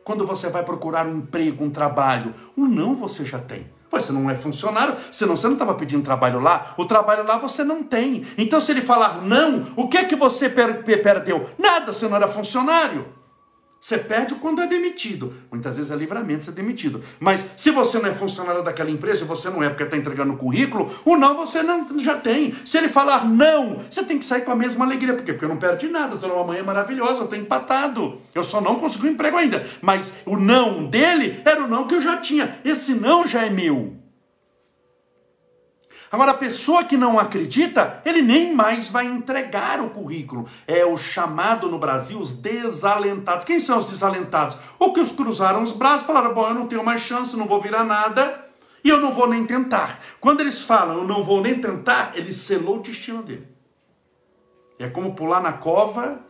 Quando 0.02 0.26
você 0.26 0.48
vai 0.48 0.64
procurar 0.64 1.06
um 1.06 1.18
emprego, 1.18 1.62
um 1.62 1.70
trabalho, 1.70 2.32
o 2.56 2.64
não 2.64 2.94
você 2.94 3.24
já 3.24 3.38
tem. 3.38 3.66
Você 3.90 4.12
não 4.12 4.30
é 4.30 4.34
funcionário, 4.34 4.96
senão 5.12 5.36
você 5.36 5.46
não 5.46 5.54
estava 5.54 5.74
pedindo 5.74 6.02
trabalho 6.02 6.40
lá. 6.40 6.74
O 6.76 6.84
trabalho 6.84 7.26
lá 7.26 7.38
você 7.38 7.64
não 7.64 7.82
tem. 7.82 8.24
Então, 8.36 8.60
se 8.60 8.72
ele 8.72 8.82
falar 8.82 9.22
não, 9.22 9.66
o 9.76 9.88
que 9.88 9.98
é 9.98 10.04
que 10.04 10.16
você 10.16 10.48
per 10.48 10.82
perdeu? 10.82 11.48
Nada, 11.58 11.92
você 11.92 12.08
não 12.08 12.16
era 12.16 12.28
funcionário. 12.28 13.17
Você 13.80 13.96
perde 13.96 14.34
quando 14.34 14.60
é 14.60 14.66
demitido. 14.66 15.32
Muitas 15.50 15.76
vezes 15.76 15.90
é 15.90 15.96
livramento 15.96 16.44
ser 16.44 16.52
demitido. 16.52 17.00
Mas 17.20 17.46
se 17.56 17.70
você 17.70 17.98
não 17.98 18.08
é 18.08 18.12
funcionário 18.12 18.62
daquela 18.62 18.90
empresa, 18.90 19.24
você 19.24 19.48
não 19.48 19.62
é 19.62 19.68
porque 19.68 19.84
está 19.84 19.96
entregando 19.96 20.32
o 20.32 20.36
currículo, 20.36 20.90
o 21.04 21.16
não 21.16 21.36
você 21.36 21.62
não 21.62 21.86
já 21.98 22.16
tem. 22.16 22.54
Se 22.66 22.76
ele 22.76 22.88
falar 22.88 23.24
não, 23.24 23.80
você 23.88 24.02
tem 24.02 24.18
que 24.18 24.24
sair 24.24 24.42
com 24.42 24.50
a 24.50 24.56
mesma 24.56 24.84
alegria. 24.84 25.14
Por 25.14 25.24
quê? 25.24 25.32
Porque 25.32 25.44
eu 25.44 25.48
não 25.48 25.58
perdi 25.58 25.86
nada. 25.86 26.16
Estou 26.16 26.28
numa 26.28 26.44
manhã 26.44 26.64
maravilhosa, 26.64 27.22
estou 27.22 27.38
empatado. 27.38 28.20
Eu 28.34 28.42
só 28.42 28.60
não 28.60 28.76
consegui 28.76 29.06
um 29.06 29.12
emprego 29.12 29.36
ainda. 29.36 29.64
Mas 29.80 30.12
o 30.26 30.36
não 30.36 30.84
dele 30.84 31.40
era 31.44 31.62
o 31.62 31.68
não 31.68 31.86
que 31.86 31.94
eu 31.94 32.02
já 32.02 32.16
tinha. 32.16 32.58
Esse 32.64 32.94
não 32.94 33.26
já 33.26 33.46
é 33.46 33.50
meu. 33.50 34.07
Agora, 36.10 36.32
a 36.32 36.36
pessoa 36.36 36.84
que 36.84 36.96
não 36.96 37.18
acredita, 37.18 38.00
ele 38.04 38.22
nem 38.22 38.54
mais 38.54 38.88
vai 38.88 39.06
entregar 39.06 39.80
o 39.80 39.90
currículo. 39.90 40.48
É 40.66 40.84
o 40.84 40.96
chamado 40.96 41.68
no 41.68 41.78
Brasil 41.78 42.18
os 42.18 42.32
desalentados. 42.32 43.44
Quem 43.44 43.60
são 43.60 43.78
os 43.78 43.86
desalentados? 43.86 44.56
O 44.78 44.92
que 44.92 45.00
os 45.00 45.12
cruzaram 45.12 45.62
os 45.62 45.72
braços, 45.72 46.06
falaram: 46.06 46.32
bom, 46.32 46.48
eu 46.48 46.54
não 46.54 46.66
tenho 46.66 46.84
mais 46.84 47.02
chance, 47.02 47.36
não 47.36 47.46
vou 47.46 47.60
virar 47.60 47.84
nada 47.84 48.46
e 48.82 48.88
eu 48.88 49.00
não 49.00 49.12
vou 49.12 49.28
nem 49.28 49.44
tentar. 49.44 49.98
Quando 50.20 50.40
eles 50.40 50.62
falam, 50.62 50.98
eu 50.98 51.04
não 51.04 51.22
vou 51.22 51.40
nem 51.40 51.60
tentar, 51.60 52.12
ele 52.14 52.32
selou 52.32 52.78
o 52.78 52.82
destino 52.82 53.22
dele. 53.22 53.46
É 54.78 54.88
como 54.88 55.14
pular 55.14 55.40
na 55.40 55.52
cova 55.52 56.20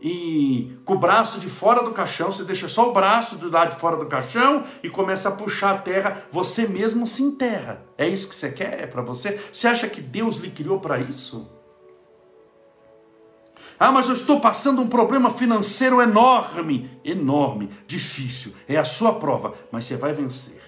e 0.00 0.78
com 0.84 0.94
o 0.94 0.98
braço 0.98 1.40
de 1.40 1.48
fora 1.48 1.82
do 1.82 1.92
caixão, 1.92 2.30
você 2.30 2.44
deixa 2.44 2.68
só 2.68 2.88
o 2.88 2.92
braço 2.92 3.36
do 3.36 3.50
lado 3.50 3.74
de 3.74 3.80
fora 3.80 3.96
do 3.96 4.06
caixão 4.06 4.62
e 4.82 4.88
começa 4.88 5.28
a 5.28 5.32
puxar 5.32 5.74
a 5.74 5.78
terra, 5.78 6.22
você 6.30 6.68
mesmo 6.68 7.06
se 7.06 7.22
enterra. 7.22 7.84
É 7.96 8.06
isso 8.06 8.28
que 8.28 8.34
você 8.34 8.50
quer? 8.50 8.80
É 8.80 8.86
para 8.86 9.02
você? 9.02 9.40
Você 9.52 9.66
acha 9.66 9.88
que 9.88 10.00
Deus 10.00 10.36
lhe 10.36 10.50
criou 10.50 10.78
para 10.78 10.98
isso? 11.00 11.48
Ah, 13.78 13.90
mas 13.90 14.08
eu 14.08 14.14
estou 14.14 14.40
passando 14.40 14.82
um 14.82 14.88
problema 14.88 15.30
financeiro 15.30 16.00
enorme, 16.00 16.90
enorme, 17.04 17.70
difícil. 17.86 18.52
É 18.68 18.76
a 18.76 18.84
sua 18.84 19.14
prova, 19.14 19.54
mas 19.70 19.84
você 19.84 19.96
vai 19.96 20.12
vencer. 20.12 20.60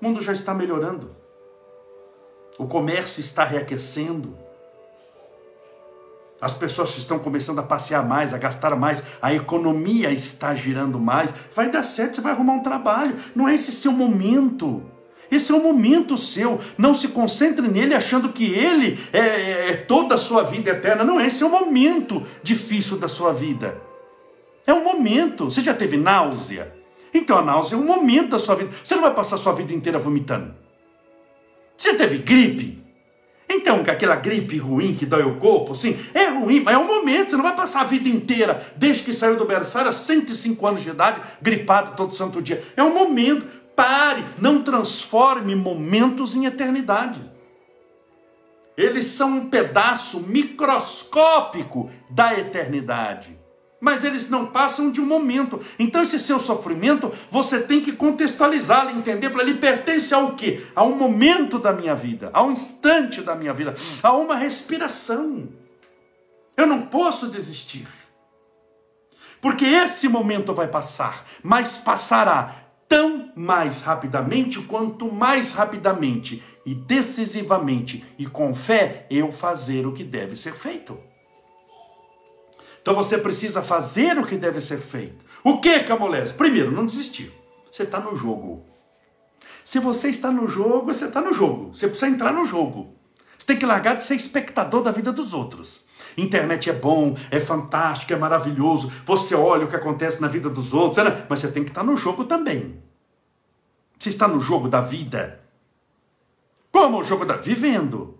O 0.00 0.04
mundo 0.04 0.20
já 0.20 0.32
está 0.32 0.52
melhorando. 0.52 1.14
O 2.58 2.66
comércio 2.66 3.20
está 3.20 3.44
reaquecendo. 3.44 4.36
As 6.42 6.52
pessoas 6.52 6.98
estão 6.98 7.20
começando 7.20 7.60
a 7.60 7.62
passear 7.62 8.04
mais, 8.04 8.34
a 8.34 8.38
gastar 8.38 8.74
mais, 8.74 9.00
a 9.22 9.32
economia 9.32 10.10
está 10.10 10.52
girando 10.56 10.98
mais. 10.98 11.32
Vai 11.54 11.70
dar 11.70 11.84
certo, 11.84 12.16
você 12.16 12.20
vai 12.20 12.32
arrumar 12.32 12.54
um 12.54 12.62
trabalho. 12.64 13.14
Não 13.32 13.48
é 13.48 13.54
esse 13.54 13.70
seu 13.70 13.92
momento. 13.92 14.82
Esse 15.30 15.52
é 15.52 15.54
o 15.54 15.62
momento 15.62 16.16
seu. 16.16 16.60
Não 16.76 16.94
se 16.94 17.06
concentre 17.06 17.68
nele 17.68 17.94
achando 17.94 18.32
que 18.32 18.44
ele 18.44 18.98
é, 19.12 19.20
é, 19.20 19.70
é 19.70 19.76
toda 19.76 20.16
a 20.16 20.18
sua 20.18 20.42
vida 20.42 20.72
eterna. 20.72 21.04
Não, 21.04 21.20
esse 21.20 21.44
é 21.44 21.46
o 21.46 21.48
momento 21.48 22.26
difícil 22.42 22.98
da 22.98 23.08
sua 23.08 23.32
vida. 23.32 23.80
É 24.66 24.74
um 24.74 24.82
momento. 24.82 25.44
Você 25.44 25.60
já 25.60 25.72
teve 25.72 25.96
náusea? 25.96 26.74
Então 27.14 27.38
a 27.38 27.42
náusea 27.42 27.76
é 27.76 27.78
um 27.78 27.86
momento 27.86 28.30
da 28.30 28.40
sua 28.40 28.56
vida. 28.56 28.72
Você 28.82 28.96
não 28.96 29.02
vai 29.02 29.14
passar 29.14 29.36
a 29.36 29.38
sua 29.38 29.52
vida 29.52 29.72
inteira 29.72 30.00
vomitando. 30.00 30.52
Você 31.76 31.92
já 31.92 31.98
teve 31.98 32.18
gripe? 32.18 32.81
Então, 33.48 33.80
aquela 33.80 34.16
gripe 34.16 34.56
ruim 34.56 34.94
que 34.94 35.04
dói 35.04 35.24
o 35.24 35.36
corpo, 35.36 35.74
sim, 35.74 35.98
é 36.14 36.28
ruim, 36.28 36.60
mas 36.60 36.74
é 36.74 36.78
um 36.78 36.86
momento, 36.86 37.30
você 37.30 37.36
não 37.36 37.44
vai 37.44 37.54
passar 37.54 37.82
a 37.82 37.84
vida 37.84 38.08
inteira, 38.08 38.64
desde 38.76 39.02
que 39.02 39.12
saiu 39.12 39.36
do 39.36 39.44
berçário, 39.44 39.90
a 39.90 39.92
105 39.92 40.66
anos 40.66 40.82
de 40.82 40.90
idade, 40.90 41.20
gripado 41.40 41.94
todo 41.96 42.14
santo 42.14 42.40
dia. 42.40 42.64
É 42.76 42.82
um 42.82 42.94
momento, 42.94 43.46
pare, 43.76 44.24
não 44.38 44.62
transforme 44.62 45.54
momentos 45.54 46.34
em 46.34 46.46
eternidade. 46.46 47.20
Eles 48.76 49.04
são 49.06 49.36
um 49.36 49.50
pedaço 49.50 50.20
microscópico 50.20 51.90
da 52.08 52.38
eternidade 52.38 53.41
mas 53.82 54.04
eles 54.04 54.30
não 54.30 54.46
passam 54.46 54.92
de 54.92 55.00
um 55.00 55.04
momento. 55.04 55.60
Então, 55.76 56.04
esse 56.04 56.16
seu 56.20 56.38
sofrimento, 56.38 57.10
você 57.28 57.58
tem 57.58 57.80
que 57.80 57.90
contextualizá-lo, 57.90 58.90
entender, 58.90 59.28
para 59.28 59.42
ele 59.42 59.54
pertence 59.54 60.14
ao 60.14 60.36
quê? 60.36 60.64
A 60.72 60.84
um 60.84 60.94
momento 60.94 61.58
da 61.58 61.72
minha 61.72 61.92
vida, 61.92 62.30
a 62.32 62.44
um 62.44 62.52
instante 62.52 63.20
da 63.20 63.34
minha 63.34 63.52
vida, 63.52 63.74
a 64.00 64.12
uma 64.12 64.36
respiração. 64.36 65.48
Eu 66.56 66.64
não 66.64 66.82
posso 66.82 67.26
desistir. 67.26 67.88
Porque 69.40 69.64
esse 69.64 70.08
momento 70.08 70.54
vai 70.54 70.68
passar, 70.68 71.26
mas 71.42 71.76
passará 71.76 72.54
tão 72.88 73.32
mais 73.34 73.80
rapidamente 73.80 74.60
quanto 74.60 75.10
mais 75.10 75.50
rapidamente 75.50 76.40
e 76.64 76.72
decisivamente 76.72 78.04
e 78.16 78.26
com 78.26 78.54
fé 78.54 79.06
eu 79.10 79.32
fazer 79.32 79.88
o 79.88 79.92
que 79.92 80.04
deve 80.04 80.36
ser 80.36 80.54
feito. 80.54 80.96
Então 82.82 82.94
você 82.94 83.16
precisa 83.16 83.62
fazer 83.62 84.18
o 84.18 84.26
que 84.26 84.36
deve 84.36 84.60
ser 84.60 84.78
feito. 84.80 85.24
O 85.44 85.60
que, 85.60 85.80
Camolés? 85.80 86.32
Primeiro, 86.32 86.72
não 86.72 86.84
desistir. 86.84 87.32
Você 87.70 87.84
está 87.84 88.00
no 88.00 88.14
jogo. 88.14 88.66
Se 89.64 89.78
você 89.78 90.08
está 90.08 90.30
no 90.30 90.48
jogo, 90.48 90.92
você 90.92 91.06
está 91.06 91.20
no 91.20 91.32
jogo. 91.32 91.72
Você 91.72 91.86
precisa 91.86 92.10
entrar 92.10 92.32
no 92.32 92.44
jogo. 92.44 92.94
Você 93.38 93.46
tem 93.46 93.56
que 93.56 93.66
largar 93.66 93.96
de 93.96 94.02
ser 94.02 94.16
espectador 94.16 94.82
da 94.82 94.90
vida 94.90 95.12
dos 95.12 95.32
outros. 95.32 95.80
Internet 96.16 96.68
é 96.68 96.72
bom, 96.72 97.16
é 97.30 97.40
fantástico, 97.40 98.12
é 98.12 98.16
maravilhoso. 98.16 98.92
Você 99.06 99.34
olha 99.34 99.64
o 99.64 99.68
que 99.68 99.76
acontece 99.76 100.20
na 100.20 100.28
vida 100.28 100.50
dos 100.50 100.74
outros, 100.74 101.02
né? 101.02 101.24
mas 101.28 101.40
você 101.40 101.48
tem 101.48 101.64
que 101.64 101.70
estar 101.70 101.84
no 101.84 101.96
jogo 101.96 102.24
também. 102.24 102.82
Você 103.98 104.08
está 104.08 104.26
no 104.26 104.40
jogo 104.40 104.68
da 104.68 104.80
vida. 104.80 105.40
Como 106.70 106.98
o 106.98 107.04
jogo 107.04 107.24
da 107.24 107.36
vivendo. 107.36 108.18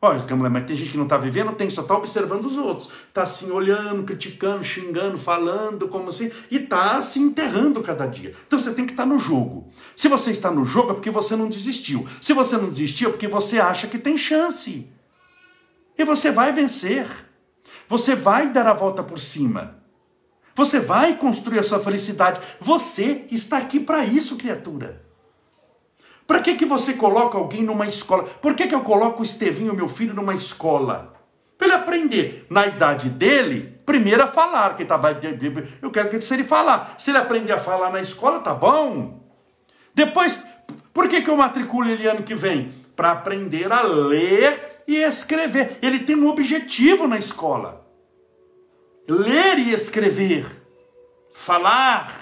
Olha, 0.00 0.24
mas 0.36 0.64
tem 0.64 0.76
gente 0.76 0.92
que 0.92 0.96
não 0.96 1.04
está 1.04 1.18
vivendo, 1.18 1.52
tem, 1.54 1.68
só 1.68 1.82
está 1.82 1.96
observando 1.96 2.44
os 2.44 2.56
outros. 2.56 2.88
Está 3.08 3.24
assim, 3.24 3.50
olhando, 3.50 4.04
criticando, 4.04 4.62
xingando, 4.62 5.18
falando, 5.18 5.88
como 5.88 6.10
assim, 6.10 6.30
e 6.48 6.56
está 6.56 7.02
se 7.02 7.18
enterrando 7.18 7.82
cada 7.82 8.06
dia. 8.06 8.32
Então 8.46 8.56
você 8.56 8.72
tem 8.72 8.86
que 8.86 8.92
estar 8.92 9.02
tá 9.02 9.08
no 9.08 9.18
jogo. 9.18 9.72
Se 9.96 10.06
você 10.06 10.30
está 10.30 10.52
no 10.52 10.64
jogo 10.64 10.92
é 10.92 10.94
porque 10.94 11.10
você 11.10 11.34
não 11.34 11.48
desistiu. 11.48 12.06
Se 12.22 12.32
você 12.32 12.56
não 12.56 12.70
desistiu 12.70 13.08
é 13.08 13.12
porque 13.12 13.26
você 13.26 13.58
acha 13.58 13.88
que 13.88 13.98
tem 13.98 14.16
chance. 14.16 14.88
E 15.98 16.04
você 16.04 16.30
vai 16.30 16.52
vencer. 16.52 17.08
Você 17.88 18.14
vai 18.14 18.52
dar 18.52 18.68
a 18.68 18.74
volta 18.74 19.02
por 19.02 19.18
cima. 19.18 19.82
Você 20.54 20.78
vai 20.78 21.16
construir 21.16 21.58
a 21.58 21.64
sua 21.64 21.80
felicidade. 21.80 22.40
Você 22.60 23.26
está 23.32 23.58
aqui 23.58 23.80
para 23.80 24.04
isso, 24.04 24.36
criatura. 24.36 25.07
Para 26.28 26.40
que, 26.40 26.56
que 26.56 26.66
você 26.66 26.92
coloca 26.92 27.38
alguém 27.38 27.62
numa 27.62 27.86
escola? 27.86 28.24
Por 28.24 28.54
que, 28.54 28.66
que 28.66 28.74
eu 28.74 28.82
coloco 28.82 29.22
o 29.22 29.24
Estevinho, 29.24 29.72
meu 29.72 29.88
filho, 29.88 30.12
numa 30.12 30.34
escola? 30.34 31.14
Para 31.56 31.68
ele 31.68 31.76
aprender, 31.76 32.46
na 32.50 32.66
idade 32.66 33.08
dele, 33.08 33.80
primeiro 33.86 34.22
a 34.22 34.26
falar. 34.26 34.76
Que 34.76 34.84
tá, 34.84 35.00
eu 35.80 35.90
quero 35.90 36.10
que 36.10 36.20
se 36.20 36.34
ele 36.34 36.44
falar. 36.44 36.96
Se 36.98 37.10
ele 37.10 37.16
aprender 37.16 37.52
a 37.52 37.58
falar 37.58 37.90
na 37.90 38.02
escola, 38.02 38.40
tá 38.40 38.52
bom. 38.52 39.26
Depois, 39.94 40.38
por 40.92 41.08
que, 41.08 41.22
que 41.22 41.30
eu 41.30 41.36
matriculo 41.36 41.88
ele 41.88 42.06
ano 42.06 42.22
que 42.22 42.34
vem? 42.34 42.74
Para 42.94 43.12
aprender 43.12 43.72
a 43.72 43.80
ler 43.80 44.82
e 44.86 44.96
escrever. 44.96 45.78
Ele 45.80 46.00
tem 46.00 46.14
um 46.14 46.28
objetivo 46.28 47.08
na 47.08 47.18
escola: 47.18 47.86
ler 49.08 49.58
e 49.58 49.72
escrever, 49.72 50.44
falar 51.34 52.17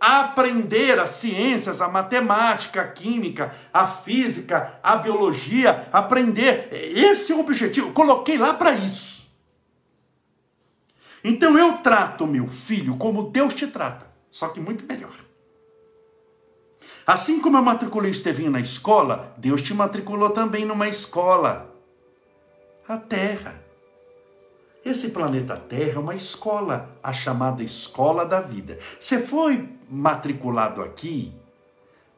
aprender 0.00 0.98
as 1.00 1.10
ciências, 1.10 1.80
a 1.80 1.88
matemática, 1.88 2.82
a 2.82 2.88
química, 2.88 3.54
a 3.72 3.86
física, 3.86 4.78
a 4.82 4.96
biologia, 4.96 5.88
aprender. 5.92 6.68
Esse 6.72 7.32
é 7.32 7.34
o 7.34 7.40
objetivo. 7.40 7.88
Eu 7.88 7.92
coloquei 7.92 8.38
lá 8.38 8.54
para 8.54 8.72
isso. 8.72 9.26
Então 11.24 11.58
eu 11.58 11.78
trato 11.78 12.26
meu 12.26 12.46
filho 12.46 12.96
como 12.96 13.30
Deus 13.30 13.54
te 13.54 13.66
trata, 13.66 14.06
só 14.30 14.48
que 14.48 14.60
muito 14.60 14.84
melhor. 14.86 15.14
Assim 17.04 17.40
como 17.40 17.56
eu 17.56 17.62
matriculei 17.62 18.10
o 18.10 18.12
Estevinho 18.12 18.50
na 18.50 18.60
escola, 18.60 19.34
Deus 19.36 19.62
te 19.62 19.72
matriculou 19.74 20.30
também 20.30 20.64
numa 20.64 20.88
escola. 20.88 21.74
A 22.88 22.96
Terra. 22.96 23.60
Esse 24.84 25.08
planeta 25.08 25.56
Terra 25.56 25.96
é 25.96 25.98
uma 25.98 26.14
escola, 26.14 26.96
a 27.02 27.12
chamada 27.12 27.62
escola 27.62 28.24
da 28.24 28.40
vida. 28.40 28.78
Você 29.00 29.18
foi 29.18 29.75
matriculado 29.88 30.82
aqui 30.82 31.32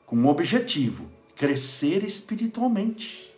com 0.07 0.17
um 0.17 0.29
objetivo: 0.29 1.09
crescer 1.37 2.05
espiritualmente. 2.05 3.29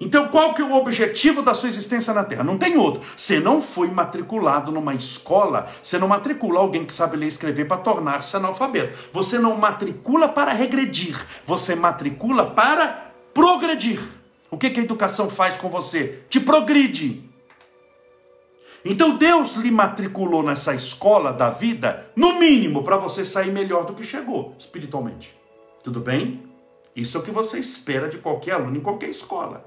Então, 0.00 0.26
qual 0.26 0.52
que 0.52 0.60
é 0.60 0.64
o 0.64 0.74
objetivo 0.74 1.42
da 1.42 1.54
sua 1.54 1.68
existência 1.68 2.12
na 2.12 2.24
Terra? 2.24 2.42
Não 2.42 2.58
tem 2.58 2.76
outro. 2.76 3.02
Você 3.16 3.38
não 3.38 3.60
foi 3.60 3.88
matriculado 3.88 4.72
numa 4.72 4.94
escola, 4.94 5.68
você 5.80 5.96
não 5.96 6.08
matricula 6.08 6.58
alguém 6.58 6.84
que 6.84 6.92
sabe 6.92 7.16
ler 7.16 7.26
e 7.26 7.28
escrever 7.28 7.66
para 7.66 7.76
tornar-se 7.76 8.36
analfabeto. 8.36 8.98
Você 9.12 9.38
não 9.38 9.56
matricula 9.56 10.28
para 10.28 10.52
regredir, 10.52 11.16
você 11.46 11.76
matricula 11.76 12.50
para 12.50 13.12
progredir. 13.32 14.00
O 14.50 14.58
que, 14.58 14.70
que 14.70 14.80
a 14.80 14.82
educação 14.82 15.30
faz 15.30 15.56
com 15.56 15.68
você? 15.68 16.24
Te 16.28 16.40
progride. 16.40 17.31
Então 18.84 19.16
Deus 19.16 19.54
lhe 19.56 19.70
matriculou 19.70 20.42
nessa 20.42 20.74
escola 20.74 21.32
da 21.32 21.50
vida, 21.50 22.06
no 22.16 22.38
mínimo, 22.38 22.82
para 22.82 22.96
você 22.96 23.24
sair 23.24 23.52
melhor 23.52 23.84
do 23.86 23.94
que 23.94 24.04
chegou, 24.04 24.54
espiritualmente. 24.58 25.36
Tudo 25.84 26.00
bem? 26.00 26.42
Isso 26.94 27.16
é 27.16 27.20
o 27.20 27.22
que 27.22 27.30
você 27.30 27.58
espera 27.58 28.08
de 28.08 28.18
qualquer 28.18 28.52
aluno 28.52 28.76
em 28.76 28.80
qualquer 28.80 29.08
escola. 29.08 29.66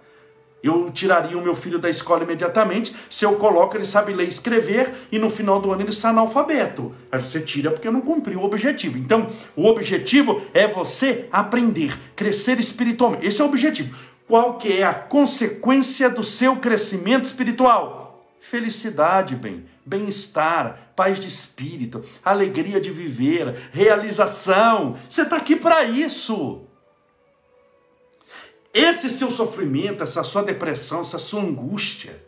Eu 0.61 0.89
tiraria 0.89 1.37
o 1.37 1.41
meu 1.41 1.53
filho 1.53 1.77
da 1.77 1.89
escola 1.89 2.23
imediatamente 2.23 2.95
se 3.09 3.23
eu 3.23 3.35
coloco 3.35 3.77
ele 3.77 3.85
sabe 3.85 4.13
ler 4.13 4.25
e 4.25 4.29
escrever 4.29 4.91
e 5.11 5.19
no 5.19 5.29
final 5.29 5.61
do 5.61 5.71
ano 5.71 5.81
ele 5.81 5.91
está 5.91 6.09
analfabeto. 6.09 6.93
Aí 7.11 7.21
você 7.21 7.39
tira 7.39 7.69
porque 7.71 7.89
não 7.89 8.01
cumpriu 8.01 8.39
o 8.39 8.43
objetivo. 8.43 8.97
Então, 8.97 9.29
o 9.55 9.67
objetivo 9.67 10.41
é 10.53 10.67
você 10.67 11.29
aprender, 11.31 11.97
crescer 12.15 12.59
espiritualmente. 12.59 13.25
Esse 13.25 13.41
é 13.41 13.43
o 13.43 13.47
objetivo. 13.47 13.95
Qual 14.27 14.57
que 14.57 14.73
é 14.73 14.83
a 14.83 14.93
consequência 14.93 16.09
do 16.09 16.23
seu 16.23 16.55
crescimento 16.55 17.25
espiritual? 17.25 18.04
Felicidade, 18.49 19.35
bem, 19.35 19.65
bem-estar, 19.83 20.91
paz 20.95 21.19
de 21.19 21.27
espírito, 21.27 22.03
alegria 22.23 22.79
de 22.79 22.91
viver, 22.91 23.69
realização. 23.71 24.97
Você 25.09 25.23
está 25.23 25.37
aqui 25.37 25.55
para 25.55 25.83
isso. 25.83 26.67
Esse 28.71 29.09
seu 29.09 29.31
sofrimento, 29.31 30.03
essa 30.03 30.23
sua 30.23 30.43
depressão, 30.43 31.01
essa 31.01 31.17
sua 31.17 31.41
angústia, 31.41 32.21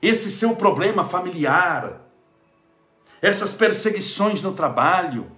esse 0.00 0.30
seu 0.30 0.54
problema 0.54 1.04
familiar, 1.08 2.00
essas 3.20 3.52
perseguições 3.52 4.42
no 4.42 4.52
trabalho, 4.52 5.33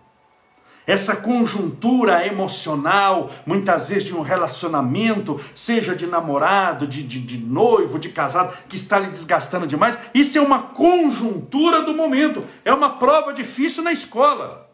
essa 0.86 1.16
conjuntura 1.16 2.24
emocional, 2.26 3.28
muitas 3.44 3.88
vezes 3.88 4.04
de 4.04 4.14
um 4.14 4.20
relacionamento, 4.20 5.40
seja 5.54 5.96
de 5.96 6.06
namorado, 6.06 6.86
de, 6.86 7.02
de, 7.02 7.20
de, 7.20 7.38
noivo, 7.38 7.98
de 7.98 8.10
casado, 8.10 8.56
que 8.68 8.76
está 8.76 8.98
lhe 8.98 9.10
desgastando 9.10 9.66
demais, 9.66 9.98
isso 10.14 10.38
é 10.38 10.40
uma 10.40 10.62
conjuntura 10.62 11.82
do 11.82 11.92
momento, 11.92 12.44
é 12.64 12.72
uma 12.72 12.90
prova 12.90 13.32
difícil 13.32 13.82
na 13.82 13.92
escola. 13.92 14.70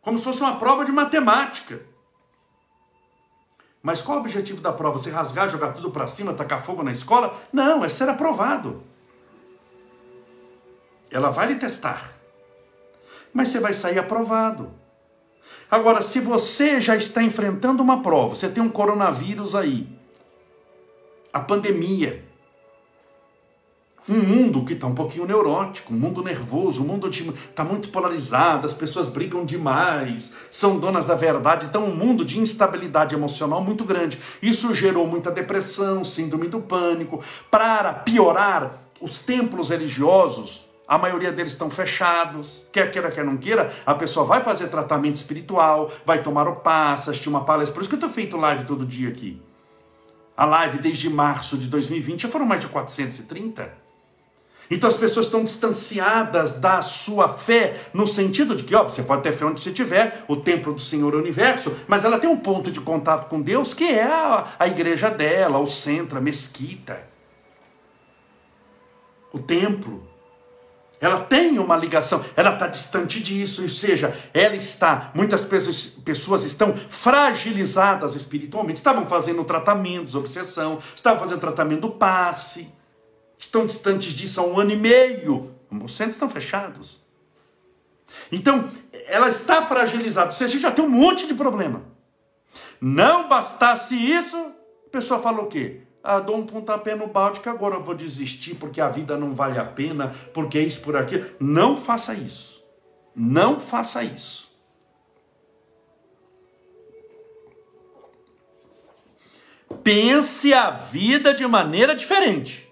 Como 0.00 0.18
se 0.18 0.24
fosse 0.24 0.40
uma 0.40 0.56
prova 0.56 0.84
de 0.84 0.92
matemática. 0.92 1.80
Mas 3.82 4.00
qual 4.00 4.18
o 4.18 4.20
objetivo 4.20 4.60
da 4.60 4.72
prova? 4.72 4.98
Você 4.98 5.10
rasgar, 5.10 5.48
jogar 5.48 5.72
tudo 5.72 5.90
para 5.90 6.06
cima, 6.06 6.32
tacar 6.32 6.62
fogo 6.62 6.84
na 6.84 6.92
escola? 6.92 7.36
Não, 7.52 7.84
é 7.84 7.88
ser 7.88 8.08
aprovado. 8.08 8.84
Ela 11.10 11.30
vai 11.30 11.48
lhe 11.48 11.56
testar 11.56 12.11
mas 13.32 13.48
você 13.48 13.60
vai 13.60 13.72
sair 13.72 13.98
aprovado. 13.98 14.70
Agora, 15.70 16.02
se 16.02 16.20
você 16.20 16.80
já 16.80 16.94
está 16.94 17.22
enfrentando 17.22 17.82
uma 17.82 18.02
prova, 18.02 18.36
você 18.36 18.48
tem 18.48 18.62
um 18.62 18.68
coronavírus 18.68 19.54
aí, 19.54 19.88
a 21.32 21.40
pandemia, 21.40 22.22
um 24.08 24.18
mundo 24.18 24.64
que 24.64 24.72
está 24.72 24.86
um 24.86 24.94
pouquinho 24.94 25.24
neurótico, 25.24 25.94
um 25.94 25.96
mundo 25.96 26.22
nervoso, 26.22 26.82
um 26.82 26.86
mundo 26.86 27.08
está 27.08 27.64
muito 27.64 27.88
polarizado, 27.88 28.66
as 28.66 28.72
pessoas 28.72 29.08
brigam 29.08 29.44
demais, 29.44 30.32
são 30.50 30.78
donas 30.78 31.06
da 31.06 31.14
verdade, 31.14 31.66
então 31.66 31.84
um 31.84 31.94
mundo 31.94 32.24
de 32.24 32.38
instabilidade 32.38 33.14
emocional 33.14 33.62
muito 33.62 33.84
grande. 33.84 34.18
Isso 34.42 34.74
gerou 34.74 35.06
muita 35.06 35.30
depressão, 35.30 36.04
síndrome 36.04 36.48
do 36.48 36.60
pânico. 36.60 37.22
Para 37.50 37.94
piorar, 37.94 38.90
os 39.00 39.20
templos 39.20 39.70
religiosos 39.70 40.66
a 40.92 40.98
maioria 40.98 41.32
deles 41.32 41.52
estão 41.52 41.70
fechados. 41.70 42.62
Quer 42.70 42.92
queira, 42.92 43.10
quer 43.10 43.24
não 43.24 43.38
queira, 43.38 43.72
a 43.86 43.94
pessoa 43.94 44.26
vai 44.26 44.42
fazer 44.42 44.68
tratamento 44.68 45.16
espiritual, 45.16 45.90
vai 46.04 46.22
tomar 46.22 46.46
o 46.46 46.56
passe, 46.56 47.08
assistir 47.08 47.30
uma 47.30 47.46
palestra. 47.46 47.72
Por 47.72 47.80
isso 47.80 47.88
que 47.88 47.94
eu 47.94 47.98
estou 47.98 48.10
feito 48.10 48.36
live 48.36 48.64
todo 48.64 48.84
dia 48.84 49.08
aqui. 49.08 49.40
A 50.36 50.44
live 50.44 50.80
desde 50.80 51.08
março 51.08 51.56
de 51.56 51.66
2020 51.66 52.20
já 52.20 52.28
foram 52.28 52.44
mais 52.44 52.60
de 52.60 52.66
430. 52.66 53.72
Então 54.70 54.86
as 54.86 54.94
pessoas 54.94 55.24
estão 55.24 55.42
distanciadas 55.42 56.52
da 56.52 56.82
sua 56.82 57.30
fé, 57.30 57.74
no 57.94 58.06
sentido 58.06 58.54
de 58.54 58.62
que, 58.62 58.74
ó, 58.74 58.84
você 58.84 59.02
pode 59.02 59.22
ter 59.22 59.32
fé 59.32 59.46
onde 59.46 59.62
você 59.62 59.70
estiver, 59.70 60.22
o 60.28 60.36
templo 60.36 60.74
do 60.74 60.80
Senhor 60.80 61.14
é 61.14 61.16
o 61.16 61.20
universo, 61.20 61.74
mas 61.88 62.04
ela 62.04 62.18
tem 62.18 62.28
um 62.28 62.36
ponto 62.36 62.70
de 62.70 62.82
contato 62.82 63.30
com 63.30 63.40
Deus 63.40 63.72
que 63.72 63.84
é 63.84 64.04
a, 64.04 64.46
a 64.58 64.66
igreja 64.66 65.08
dela, 65.08 65.58
o 65.58 65.66
centro, 65.66 66.18
a 66.18 66.20
mesquita, 66.20 67.08
o 69.32 69.38
templo. 69.38 70.11
Ela 71.02 71.18
tem 71.18 71.58
uma 71.58 71.76
ligação, 71.76 72.24
ela 72.36 72.54
está 72.54 72.68
distante 72.68 73.20
disso, 73.20 73.62
ou 73.62 73.68
seja, 73.68 74.16
ela 74.32 74.54
está, 74.54 75.10
muitas 75.12 75.44
pessoas, 75.44 75.86
pessoas 75.86 76.44
estão 76.44 76.76
fragilizadas 76.76 78.14
espiritualmente, 78.14 78.76
estavam 78.76 79.04
fazendo 79.08 79.42
tratamentos, 79.42 80.14
obsessão, 80.14 80.78
estavam 80.94 81.18
fazendo 81.18 81.40
tratamento 81.40 81.80
do 81.80 81.90
passe, 81.90 82.68
estão 83.36 83.66
distantes 83.66 84.12
disso 84.12 84.40
há 84.40 84.44
um 84.44 84.60
ano 84.60 84.70
e 84.70 84.76
meio, 84.76 85.52
os 85.68 85.96
centros 85.96 86.14
estão 86.14 86.30
fechados. 86.30 87.00
Então, 88.30 88.70
ela 89.08 89.28
está 89.28 89.60
fragilizada, 89.60 90.28
ou 90.28 90.36
seja, 90.36 90.56
já 90.56 90.70
tem 90.70 90.84
um 90.84 90.88
monte 90.88 91.26
de 91.26 91.34
problema. 91.34 91.82
Não 92.80 93.28
bastasse 93.28 93.96
isso, 93.96 94.36
a 94.86 94.90
pessoa 94.92 95.20
falou 95.20 95.46
o 95.46 95.48
quê? 95.48 95.80
Ah, 96.02 96.18
dou 96.18 96.36
um 96.36 96.46
pontapé 96.46 96.96
no 96.96 97.06
balde 97.06 97.40
que 97.40 97.48
agora 97.48 97.76
eu 97.76 97.82
vou 97.82 97.94
desistir 97.94 98.54
porque 98.54 98.80
a 98.80 98.88
vida 98.88 99.16
não 99.16 99.34
vale 99.34 99.58
a 99.58 99.64
pena, 99.64 100.12
porque 100.34 100.58
é 100.58 100.62
isso 100.62 100.80
por 100.82 100.96
aquilo. 100.96 101.30
Não 101.38 101.76
faça 101.76 102.12
isso. 102.12 102.60
Não 103.14 103.60
faça 103.60 104.02
isso. 104.02 104.50
Pense 109.84 110.52
a 110.52 110.70
vida 110.70 111.32
de 111.32 111.46
maneira 111.46 111.94
diferente. 111.94 112.68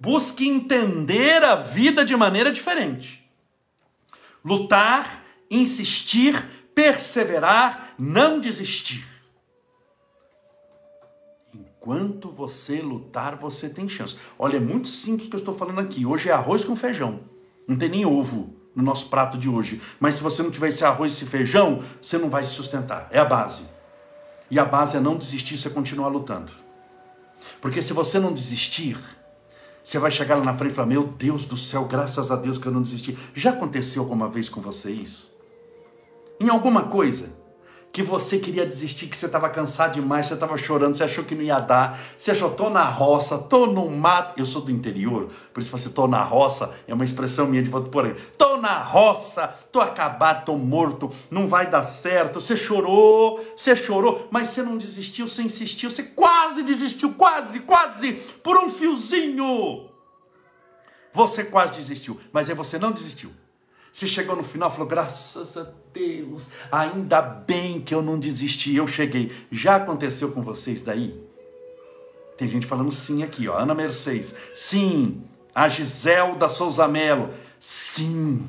Busque 0.00 0.48
entender 0.48 1.42
a 1.44 1.54
vida 1.56 2.04
de 2.04 2.16
maneira 2.16 2.50
diferente. 2.50 3.24
Lutar, 4.44 5.24
insistir, 5.50 6.68
perseverar, 6.74 7.94
não 7.98 8.40
desistir. 8.40 9.13
Enquanto 11.84 12.30
você 12.30 12.80
lutar, 12.80 13.36
você 13.36 13.68
tem 13.68 13.86
chance. 13.86 14.16
Olha, 14.38 14.56
é 14.56 14.60
muito 14.60 14.88
simples 14.88 15.26
o 15.26 15.28
que 15.28 15.36
eu 15.36 15.40
estou 15.40 15.54
falando 15.54 15.80
aqui. 15.80 16.06
Hoje 16.06 16.30
é 16.30 16.32
arroz 16.32 16.64
com 16.64 16.74
feijão. 16.74 17.20
Não 17.68 17.76
tem 17.76 17.90
nem 17.90 18.06
ovo 18.06 18.54
no 18.74 18.82
nosso 18.82 19.10
prato 19.10 19.36
de 19.36 19.50
hoje. 19.50 19.82
Mas 20.00 20.14
se 20.14 20.22
você 20.22 20.42
não 20.42 20.50
tiver 20.50 20.70
esse 20.70 20.82
arroz 20.82 21.12
e 21.12 21.14
esse 21.16 21.26
feijão, 21.26 21.82
você 22.00 22.16
não 22.16 22.30
vai 22.30 22.42
se 22.42 22.52
sustentar. 22.52 23.06
É 23.10 23.18
a 23.18 23.24
base. 23.26 23.64
E 24.50 24.58
a 24.58 24.64
base 24.64 24.96
é 24.96 25.00
não 25.00 25.18
desistir, 25.18 25.58
você 25.58 25.68
continuar 25.68 26.08
lutando. 26.08 26.52
Porque 27.60 27.82
se 27.82 27.92
você 27.92 28.18
não 28.18 28.32
desistir, 28.32 28.98
você 29.84 29.98
vai 29.98 30.10
chegar 30.10 30.36
lá 30.36 30.44
na 30.44 30.56
frente 30.56 30.72
e 30.72 30.74
falar: 30.74 30.88
Meu 30.88 31.06
Deus 31.06 31.44
do 31.44 31.56
céu, 31.58 31.84
graças 31.84 32.30
a 32.30 32.36
Deus 32.36 32.56
que 32.56 32.66
eu 32.66 32.72
não 32.72 32.80
desisti. 32.80 33.18
Já 33.34 33.50
aconteceu 33.50 34.00
alguma 34.00 34.30
vez 34.30 34.48
com 34.48 34.62
você 34.62 34.90
isso? 34.90 35.30
Em 36.40 36.48
alguma 36.48 36.84
coisa? 36.84 37.43
Que 37.94 38.02
você 38.02 38.40
queria 38.40 38.66
desistir, 38.66 39.06
que 39.06 39.16
você 39.16 39.26
estava 39.26 39.48
cansado 39.48 39.94
demais, 39.94 40.26
você 40.26 40.34
estava 40.34 40.58
chorando, 40.58 40.96
você 40.96 41.04
achou 41.04 41.22
que 41.22 41.32
não 41.32 41.42
ia 41.42 41.60
dar, 41.60 41.96
você 42.18 42.32
achou, 42.32 42.50
tô 42.50 42.68
na 42.68 42.82
roça, 42.82 43.38
tô 43.38 43.68
no 43.68 43.88
mato. 43.88 44.36
Eu 44.36 44.44
sou 44.44 44.60
do 44.60 44.72
interior, 44.72 45.28
por 45.52 45.60
isso 45.60 45.70
você 45.70 45.88
tô 45.88 46.08
na 46.08 46.20
roça, 46.20 46.74
é 46.88 46.92
uma 46.92 47.04
expressão 47.04 47.46
minha 47.46 47.62
de 47.62 47.70
volta 47.70 47.88
por 47.90 48.04
aí. 48.04 48.14
Tô 48.36 48.56
na 48.56 48.82
roça, 48.82 49.46
tô 49.70 49.80
acabado, 49.80 50.44
tô 50.44 50.56
morto, 50.56 51.08
não 51.30 51.46
vai 51.46 51.70
dar 51.70 51.84
certo. 51.84 52.40
Você 52.40 52.56
chorou, 52.56 53.40
você 53.56 53.76
chorou, 53.76 54.26
mas 54.28 54.48
você 54.48 54.64
não 54.64 54.76
desistiu, 54.76 55.28
você 55.28 55.42
insistiu, 55.42 55.88
você 55.88 56.02
quase 56.02 56.64
desistiu, 56.64 57.12
quase, 57.12 57.60
quase, 57.60 58.14
por 58.42 58.58
um 58.58 58.70
fiozinho. 58.70 59.88
Você 61.12 61.44
quase 61.44 61.74
desistiu, 61.74 62.18
mas 62.32 62.50
aí 62.50 62.56
você 62.56 62.76
não 62.76 62.90
desistiu. 62.90 63.30
Você 63.94 64.08
chegou 64.08 64.34
no 64.34 64.42
final 64.42 64.72
falou: 64.72 64.88
graças 64.88 65.56
a 65.56 65.68
Deus, 65.92 66.48
ainda 66.72 67.22
bem 67.22 67.80
que 67.80 67.94
eu 67.94 68.02
não 68.02 68.18
desisti, 68.18 68.74
eu 68.74 68.88
cheguei. 68.88 69.30
Já 69.52 69.76
aconteceu 69.76 70.32
com 70.32 70.42
vocês 70.42 70.82
daí? 70.82 71.14
Tem 72.36 72.48
gente 72.48 72.66
falando 72.66 72.90
sim 72.90 73.22
aqui, 73.22 73.46
ó. 73.46 73.56
Ana 73.56 73.72
Mercedes, 73.72 74.34
sim. 74.52 75.22
A 75.54 75.68
Giselda 75.68 76.48
Souza 76.48 76.88
Melo, 76.88 77.32
sim. 77.60 78.44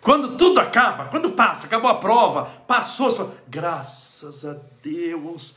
Quando 0.00 0.38
tudo 0.38 0.60
acaba, 0.60 1.04
quando 1.04 1.32
passa, 1.32 1.66
acabou 1.66 1.90
a 1.90 1.96
prova, 1.96 2.46
passou, 2.66 3.12
fala, 3.12 3.34
graças 3.46 4.46
a 4.46 4.56
Deus, 4.82 5.56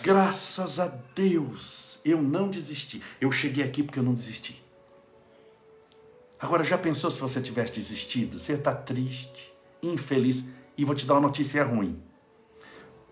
graças 0.00 0.80
a 0.80 0.90
Deus, 1.14 1.98
eu 2.02 2.22
não 2.22 2.48
desisti. 2.48 3.02
Eu 3.20 3.30
cheguei 3.30 3.62
aqui 3.62 3.82
porque 3.82 3.98
eu 3.98 4.02
não 4.02 4.14
desisti. 4.14 4.62
Agora, 6.42 6.64
já 6.64 6.76
pensou 6.76 7.08
se 7.08 7.20
você 7.20 7.40
tivesse 7.40 7.74
desistido? 7.74 8.40
Você 8.40 8.54
está 8.54 8.74
triste, 8.74 9.54
infeliz, 9.80 10.42
e 10.76 10.84
vou 10.84 10.92
te 10.92 11.06
dar 11.06 11.14
uma 11.14 11.20
notícia 11.20 11.62
ruim. 11.62 12.02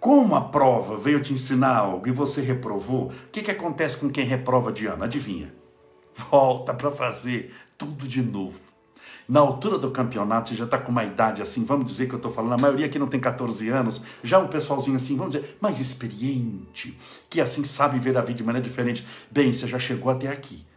Como 0.01 0.35
a 0.35 0.41
prova 0.41 0.99
veio 0.99 1.23
te 1.23 1.33
ensinar 1.33 1.77
algo 1.77 2.09
e 2.09 2.11
você 2.11 2.41
reprovou, 2.41 3.07
o 3.07 3.13
que, 3.31 3.41
que 3.41 3.53
acontece 3.53 3.97
com 3.99 4.11
quem 4.11 4.25
reprova 4.25 4.73
de 4.73 4.87
ano? 4.87 5.05
Adivinha? 5.05 5.55
Volta 6.13 6.75
para 6.75 6.91
fazer 6.91 7.55
tudo 7.79 8.09
de 8.09 8.21
novo. 8.21 8.59
Na 9.29 9.39
altura 9.39 9.79
do 9.79 9.93
campeonato, 9.93 10.49
você 10.49 10.57
já 10.57 10.65
está 10.65 10.79
com 10.79 10.91
uma 10.91 11.05
idade 11.05 11.41
assim, 11.41 11.65
vamos 11.65 11.87
dizer 11.87 12.09
que 12.09 12.15
eu 12.15 12.17
estou 12.17 12.33
falando, 12.33 12.55
a 12.55 12.59
maioria 12.59 12.87
aqui 12.87 12.99
não 12.99 13.07
tem 13.07 13.21
14 13.21 13.69
anos, 13.69 14.03
já 14.25 14.41
um 14.41 14.49
pessoalzinho 14.49 14.97
assim, 14.97 15.17
vamos 15.17 15.37
dizer, 15.37 15.57
mais 15.61 15.79
experiente, 15.79 16.99
que 17.29 17.41
assim 17.41 17.63
sabe 17.63 18.01
ver 18.01 18.19
a 18.19 18.23
vida 18.23 18.39
de 18.39 18.43
maneira 18.43 18.67
diferente. 18.67 19.07
Bem, 19.31 19.55
você 19.55 19.69
já 19.69 19.79
chegou 19.79 20.11
até 20.11 20.27
aqui. 20.27 20.69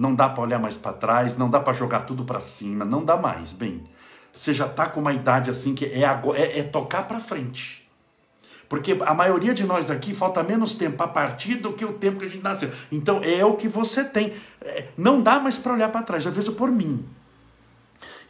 Não 0.00 0.14
dá 0.14 0.30
para 0.30 0.42
olhar 0.42 0.58
mais 0.58 0.78
para 0.78 0.94
trás, 0.94 1.36
não 1.36 1.50
dá 1.50 1.60
para 1.60 1.74
jogar 1.74 2.06
tudo 2.06 2.24
para 2.24 2.40
cima, 2.40 2.86
não 2.86 3.04
dá 3.04 3.18
mais. 3.18 3.52
Bem, 3.52 3.84
você 4.34 4.54
já 4.54 4.64
está 4.64 4.88
com 4.88 4.98
uma 4.98 5.12
idade 5.12 5.50
assim 5.50 5.74
que 5.74 5.84
é, 5.84 6.04
é, 6.04 6.58
é 6.60 6.62
tocar 6.62 7.06
para 7.06 7.20
frente. 7.20 7.86
Porque 8.66 8.96
a 8.98 9.12
maioria 9.12 9.52
de 9.52 9.62
nós 9.62 9.90
aqui 9.90 10.14
falta 10.14 10.42
menos 10.42 10.72
tempo 10.72 11.02
a 11.02 11.06
partir 11.06 11.56
do 11.56 11.74
que 11.74 11.84
o 11.84 11.92
tempo 11.92 12.20
que 12.20 12.24
a 12.24 12.28
gente 12.30 12.42
nasceu. 12.42 12.70
Então 12.90 13.20
é 13.22 13.44
o 13.44 13.58
que 13.58 13.68
você 13.68 14.02
tem. 14.02 14.32
É, 14.62 14.86
não 14.96 15.20
dá 15.20 15.38
mais 15.38 15.58
para 15.58 15.74
olhar 15.74 15.92
para 15.92 16.02
trás. 16.02 16.22
Já 16.22 16.30
vejo 16.30 16.52
por 16.52 16.72
mim. 16.72 17.04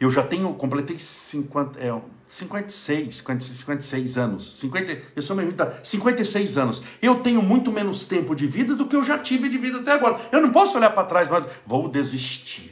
Eu 0.01 0.09
já 0.09 0.23
tenho, 0.23 0.51
completei 0.55 0.97
50, 0.97 1.79
é, 1.79 1.93
56, 2.27 3.17
56 3.17 4.17
anos. 4.17 4.59
50, 4.59 4.97
eu 5.15 5.21
sou 5.21 5.35
meio 5.35 5.53
56 5.83 6.57
anos. 6.57 6.81
Eu 6.99 7.19
tenho 7.19 7.39
muito 7.39 7.71
menos 7.71 8.05
tempo 8.05 8.35
de 8.35 8.47
vida 8.47 8.73
do 8.73 8.87
que 8.87 8.95
eu 8.95 9.03
já 9.03 9.19
tive 9.19 9.47
de 9.47 9.59
vida 9.59 9.77
até 9.77 9.91
agora. 9.91 10.19
Eu 10.31 10.41
não 10.41 10.51
posso 10.51 10.75
olhar 10.75 10.89
para 10.89 11.03
trás, 11.03 11.29
mas 11.29 11.45
vou 11.67 11.87
desistir. 11.87 12.71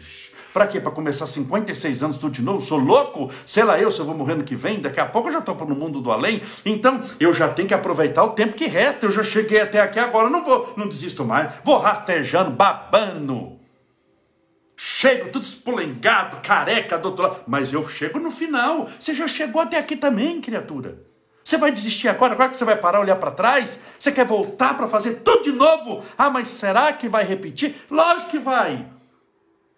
Para 0.52 0.65
quê? 0.65 0.80
Para 0.80 0.89
começar 0.89 1.28
56 1.28 2.02
anos 2.02 2.18
tudo 2.18 2.32
de 2.32 2.42
novo? 2.42 2.65
Sou 2.65 2.80
louco? 2.80 3.32
Sei 3.46 3.63
lá 3.63 3.80
eu 3.80 3.92
se 3.92 4.00
eu 4.00 4.06
vou 4.06 4.15
morrer 4.15 4.34
no 4.34 4.44
que 4.44 4.56
vem. 4.56 4.82
Daqui 4.82 5.00
a 5.00 5.06
pouco 5.06 5.28
eu 5.28 5.34
já 5.34 5.38
estou 5.38 5.56
no 5.68 5.76
mundo 5.76 6.02
do 6.02 6.12
além. 6.12 6.42
Então 6.65 7.00
eu 7.20 7.32
já 7.32 7.48
tenho 7.48 7.68
que 7.68 7.76
aproveitar 7.76 8.24
o 8.24 8.30
tempo 8.30 8.56
que 8.56 8.65
resta. 8.65 9.06
Eu 9.06 9.12
já 9.12 9.22
cheguei 9.22 9.62
até 9.62 9.80
aqui 9.80 10.00
agora. 10.00 10.32
Não 10.32 10.44
vou, 10.44 10.74
não 10.76 10.88
desisto 10.88 11.24
mais. 11.24 11.54
Vou 11.63 11.78
rastejando, 11.78 12.50
babando 12.50 13.60
chego 14.82 15.30
tudo 15.30 15.44
espolengado, 15.44 16.38
careca 16.42 16.98
do 16.98 17.10
outro 17.10 17.24
lado, 17.24 17.44
mas 17.46 17.74
eu 17.74 17.86
chego 17.86 18.18
no 18.18 18.32
final. 18.32 18.88
Você 18.98 19.13
já 19.13 19.28
chegou 19.28 19.62
até 19.62 19.78
aqui 19.78 19.98
também, 19.98 20.39
criatura. 20.39 21.04
Você 21.44 21.58
vai 21.58 21.70
desistir 21.70 22.08
agora? 22.08 22.32
Agora 22.32 22.50
que 22.50 22.56
você 22.56 22.63
vai 22.63 22.78
parar, 22.78 23.02
olhar 23.02 23.18
para 23.18 23.32
trás? 23.32 23.78
Você 24.00 24.10
quer 24.10 24.26
voltar 24.26 24.78
para 24.78 24.88
fazer 24.88 25.15
tudo 25.15 25.44
de 25.44 25.52
novo? 25.52 26.02
Ah, 26.18 26.30
mas 26.30 26.48
será 26.48 26.94
que 26.94 27.10
vai 27.10 27.26
repetir? 27.26 27.76
Lógico 27.92 28.30
que 28.30 28.39
vai. 28.39 28.86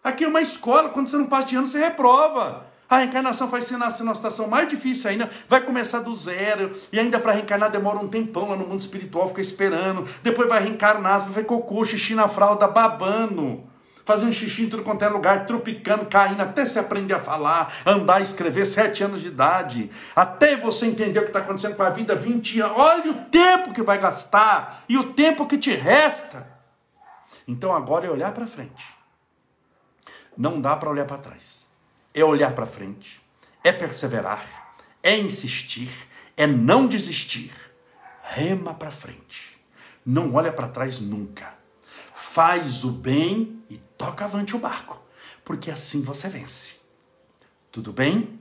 Aqui 0.03 0.23
é 0.23 0.27
uma 0.27 0.41
escola, 0.41 0.89
quando 0.89 1.07
você 1.07 1.17
não 1.17 1.25
passa 1.25 1.47
de 1.47 1.55
ano, 1.55 1.65
você 1.65 1.79
reprova. 1.79 2.67
A 2.87 2.97
reencarnação 2.97 3.47
vai 3.47 3.61
ser 3.61 3.77
nascer 3.77 4.03
numa 4.03 4.13
situação 4.13 4.47
mais 4.47 4.67
difícil 4.67 5.09
ainda, 5.09 5.31
vai 5.49 5.61
começar 5.61 6.01
do 6.01 6.13
zero, 6.13 6.75
e 6.91 6.99
ainda 6.99 7.19
para 7.19 7.31
reencarnar 7.31 7.71
demora 7.71 7.97
um 7.97 8.07
tempão 8.07 8.49
lá 8.49 8.55
no 8.55 8.67
mundo 8.67 8.81
espiritual, 8.81 9.29
fica 9.29 9.41
esperando. 9.41 10.07
Depois 10.21 10.47
vai 10.47 10.61
reencarnar, 10.61 11.27
vai 11.27 11.43
cocô, 11.43 11.83
xixi 11.85 12.13
na 12.13 12.27
fralda, 12.27 12.67
babando 12.67 13.70
fazendo 14.05 14.33
xixi 14.33 14.63
em 14.63 14.69
tudo 14.69 14.83
quanto 14.83 15.03
é 15.03 15.09
lugar, 15.09 15.45
tropicando, 15.45 16.05
caindo, 16.05 16.41
até 16.41 16.65
se 16.65 16.79
aprender 16.79 17.13
a 17.13 17.19
falar, 17.19 17.73
andar, 17.85 18.21
escrever, 18.21 18.65
sete 18.65 19.03
anos 19.03 19.21
de 19.21 19.27
idade, 19.27 19.89
até 20.15 20.55
você 20.55 20.85
entender 20.85 21.19
o 21.19 21.23
que 21.23 21.29
está 21.29 21.39
acontecendo 21.39 21.75
com 21.75 21.83
a 21.83 21.89
vida, 21.89 22.15
20 22.15 22.59
anos. 22.61 22.77
Olha 22.77 23.11
o 23.11 23.25
tempo 23.25 23.73
que 23.73 23.83
vai 23.83 23.97
gastar 23.97 24.83
e 24.87 24.97
o 24.97 25.13
tempo 25.13 25.47
que 25.47 25.57
te 25.57 25.71
resta. 25.71 26.47
Então 27.47 27.73
agora 27.73 28.05
é 28.05 28.09
olhar 28.09 28.31
para 28.31 28.47
frente. 28.47 28.85
Não 30.37 30.59
dá 30.61 30.75
para 30.75 30.89
olhar 30.89 31.05
para 31.05 31.17
trás. 31.17 31.61
É 32.13 32.23
olhar 32.23 32.53
para 32.53 32.65
frente, 32.65 33.21
é 33.63 33.71
perseverar, 33.71 34.75
é 35.01 35.17
insistir, 35.17 35.91
é 36.35 36.45
não 36.45 36.87
desistir. 36.87 37.51
Rema 38.23 38.73
para 38.73 38.91
frente. 38.91 39.59
Não 40.05 40.33
olha 40.33 40.51
para 40.51 40.67
trás 40.67 40.99
nunca. 40.99 41.53
Faz 42.15 42.83
o 42.83 42.91
bem 42.91 43.61
e 43.69 43.77
toca 44.01 44.25
avante 44.25 44.55
o 44.55 44.59
barco, 44.59 44.99
porque 45.45 45.69
assim 45.69 46.01
você 46.01 46.27
vence. 46.27 46.71
Tudo 47.71 47.93
bem? 47.93 48.39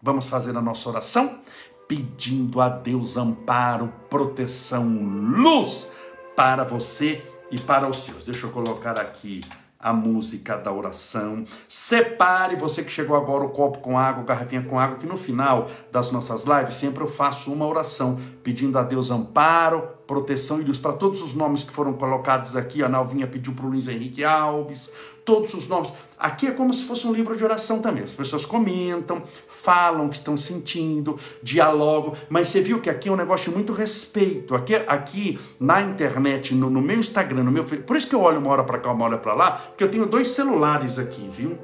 Vamos 0.00 0.26
fazer 0.26 0.56
a 0.56 0.62
nossa 0.62 0.88
oração 0.88 1.40
pedindo 1.88 2.60
a 2.60 2.68
Deus 2.68 3.16
amparo, 3.16 3.92
proteção, 4.08 4.86
luz 4.86 5.88
para 6.36 6.62
você 6.62 7.24
e 7.50 7.58
para 7.58 7.88
os 7.88 8.04
seus. 8.04 8.22
Deixa 8.22 8.46
eu 8.46 8.52
colocar 8.52 8.96
aqui 8.98 9.42
a 9.84 9.92
música 9.92 10.56
da 10.56 10.72
oração. 10.72 11.44
Separe 11.68 12.56
você 12.56 12.82
que 12.82 12.90
chegou 12.90 13.14
agora 13.14 13.44
o 13.44 13.50
copo 13.50 13.80
com 13.80 13.98
água, 13.98 14.24
garrafinha 14.24 14.62
com 14.62 14.78
água, 14.78 14.96
que 14.96 15.06
no 15.06 15.18
final 15.18 15.68
das 15.92 16.10
nossas 16.10 16.44
lives 16.44 16.76
sempre 16.76 17.04
eu 17.04 17.08
faço 17.08 17.52
uma 17.52 17.66
oração 17.66 18.18
pedindo 18.42 18.78
a 18.78 18.82
Deus 18.82 19.10
amparo, 19.10 19.86
proteção 20.06 20.58
e 20.58 20.64
luz 20.64 20.78
para 20.78 20.94
todos 20.94 21.20
os 21.20 21.34
nomes 21.34 21.64
que 21.64 21.70
foram 21.70 21.92
colocados 21.92 22.56
aqui. 22.56 22.82
A 22.82 22.88
Nalvinha 22.88 23.26
pediu 23.26 23.52
para 23.52 23.66
o 23.66 23.68
Luiz 23.68 23.86
Henrique 23.86 24.24
Alves, 24.24 24.90
todos 25.22 25.52
os 25.52 25.68
nomes. 25.68 25.92
Aqui 26.24 26.46
é 26.46 26.52
como 26.52 26.72
se 26.72 26.86
fosse 26.86 27.06
um 27.06 27.12
livro 27.12 27.36
de 27.36 27.44
oração 27.44 27.82
também. 27.82 28.02
As 28.02 28.10
pessoas 28.10 28.46
comentam, 28.46 29.22
falam 29.46 30.06
o 30.06 30.08
que 30.08 30.16
estão 30.16 30.38
sentindo, 30.38 31.18
dialogam, 31.42 32.14
mas 32.30 32.48
você 32.48 32.62
viu 32.62 32.80
que 32.80 32.88
aqui 32.88 33.10
é 33.10 33.12
um 33.12 33.16
negócio 33.16 33.50
de 33.50 33.54
muito 33.54 33.74
respeito. 33.74 34.54
Aqui, 34.54 34.74
aqui 34.74 35.38
na 35.60 35.82
internet, 35.82 36.54
no, 36.54 36.70
no 36.70 36.80
meu 36.80 36.98
Instagram, 36.98 37.42
no 37.42 37.52
meu 37.52 37.62
Por 37.62 37.94
isso 37.94 38.08
que 38.08 38.14
eu 38.14 38.22
olho 38.22 38.38
uma 38.38 38.50
hora 38.50 38.64
para 38.64 38.78
cá, 38.78 38.90
uma 38.90 39.04
hora 39.04 39.18
para 39.18 39.34
lá, 39.34 39.50
porque 39.50 39.84
eu 39.84 39.90
tenho 39.90 40.06
dois 40.06 40.28
celulares 40.28 40.98
aqui, 40.98 41.28
viu? 41.30 41.58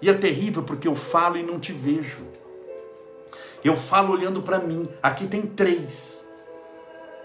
E 0.00 0.10
é 0.10 0.14
terrível 0.14 0.64
porque 0.64 0.88
eu 0.88 0.96
falo 0.96 1.36
e 1.36 1.44
não 1.44 1.60
te 1.60 1.72
vejo. 1.72 2.26
Eu 3.62 3.76
falo 3.76 4.12
olhando 4.12 4.42
para 4.42 4.58
mim. 4.58 4.88
Aqui 5.00 5.28
tem 5.28 5.42
três. 5.42 6.21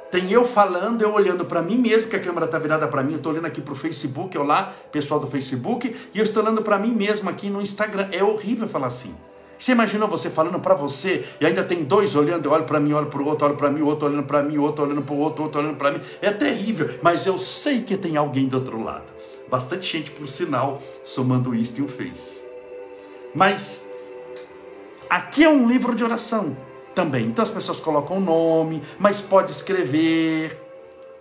Tem 0.10 0.32
eu 0.32 0.46
falando, 0.46 1.02
eu 1.02 1.14
olhando 1.14 1.44
para 1.44 1.62
mim 1.62 1.78
mesmo, 1.78 2.10
que 2.10 2.16
a 2.16 2.20
câmera 2.20 2.46
está 2.46 2.58
virada 2.58 2.88
para 2.88 3.04
mim, 3.04 3.14
eu 3.14 3.18
estou 3.18 3.34
olhando 3.34 3.46
aqui 3.46 3.62
para 3.62 3.74
o 3.74 3.76
Facebook, 3.76 4.38
olá, 4.38 4.74
pessoal 4.92 5.20
do 5.20 5.28
Facebook, 5.28 5.94
e 6.14 6.20
eu 6.20 6.24
estou 6.24 6.42
olhando 6.42 6.62
para 6.62 6.80
mim 6.80 6.92
mesmo 6.92 7.30
aqui 7.30 7.50
no 7.50 7.62
Instagram. 7.62 8.08
É 8.12 8.24
horrível 8.24 8.70
falar 8.70 8.88
assim. 8.88 9.14
Você 9.60 9.72
imaginou 9.72 10.08
você 10.08 10.30
falando 10.30 10.60
para 10.60 10.76
você 10.76 11.26
e 11.42 11.46
ainda 11.46 11.64
tem 11.64 11.84
dois 11.84 12.16
olhando, 12.16 12.46
eu 12.46 12.52
olho 12.52 12.64
para 12.64 12.80
mim, 12.80 12.94
olho 12.94 13.08
para 13.08 13.22
o 13.22 13.26
outro, 13.26 13.48
olho 13.48 13.58
para 13.58 13.70
mim, 13.70 13.82
outro 13.82 14.08
olhando 14.08 14.24
para 14.24 14.44
mim, 14.44 14.58
outro 14.58 14.86
olhando 14.86 15.02
para 15.02 15.14
o 15.16 15.18
outro, 15.18 15.44
outro 15.44 15.60
olhando 15.60 15.78
para 15.78 15.92
mim. 15.92 16.02
É 16.22 16.32
terrível, 16.32 17.00
mas 17.02 17.26
eu 17.26 17.38
sei 17.40 17.82
que 17.82 17.98
tem 17.98 18.16
alguém 18.16 18.48
do 18.48 18.58
outro 18.58 18.82
lado. 18.82 19.12
Bastante 19.50 19.92
gente, 19.92 20.12
por 20.12 20.28
sinal, 20.28 20.82
somando 21.04 21.56
isto 21.56 21.80
e 21.80 21.84
o 21.84 21.88
fez. 21.88 22.40
Mas 23.34 23.82
aqui 25.10 25.44
é 25.44 25.50
um 25.50 25.68
livro 25.68 25.96
de 25.96 26.04
oração 26.04 26.56
também. 26.98 27.28
Então 27.28 27.44
as 27.44 27.52
pessoas 27.52 27.80
colocam 27.80 28.18
o 28.18 28.20
nome, 28.20 28.82
mas 28.98 29.22
pode 29.22 29.52
escrever, 29.52 30.60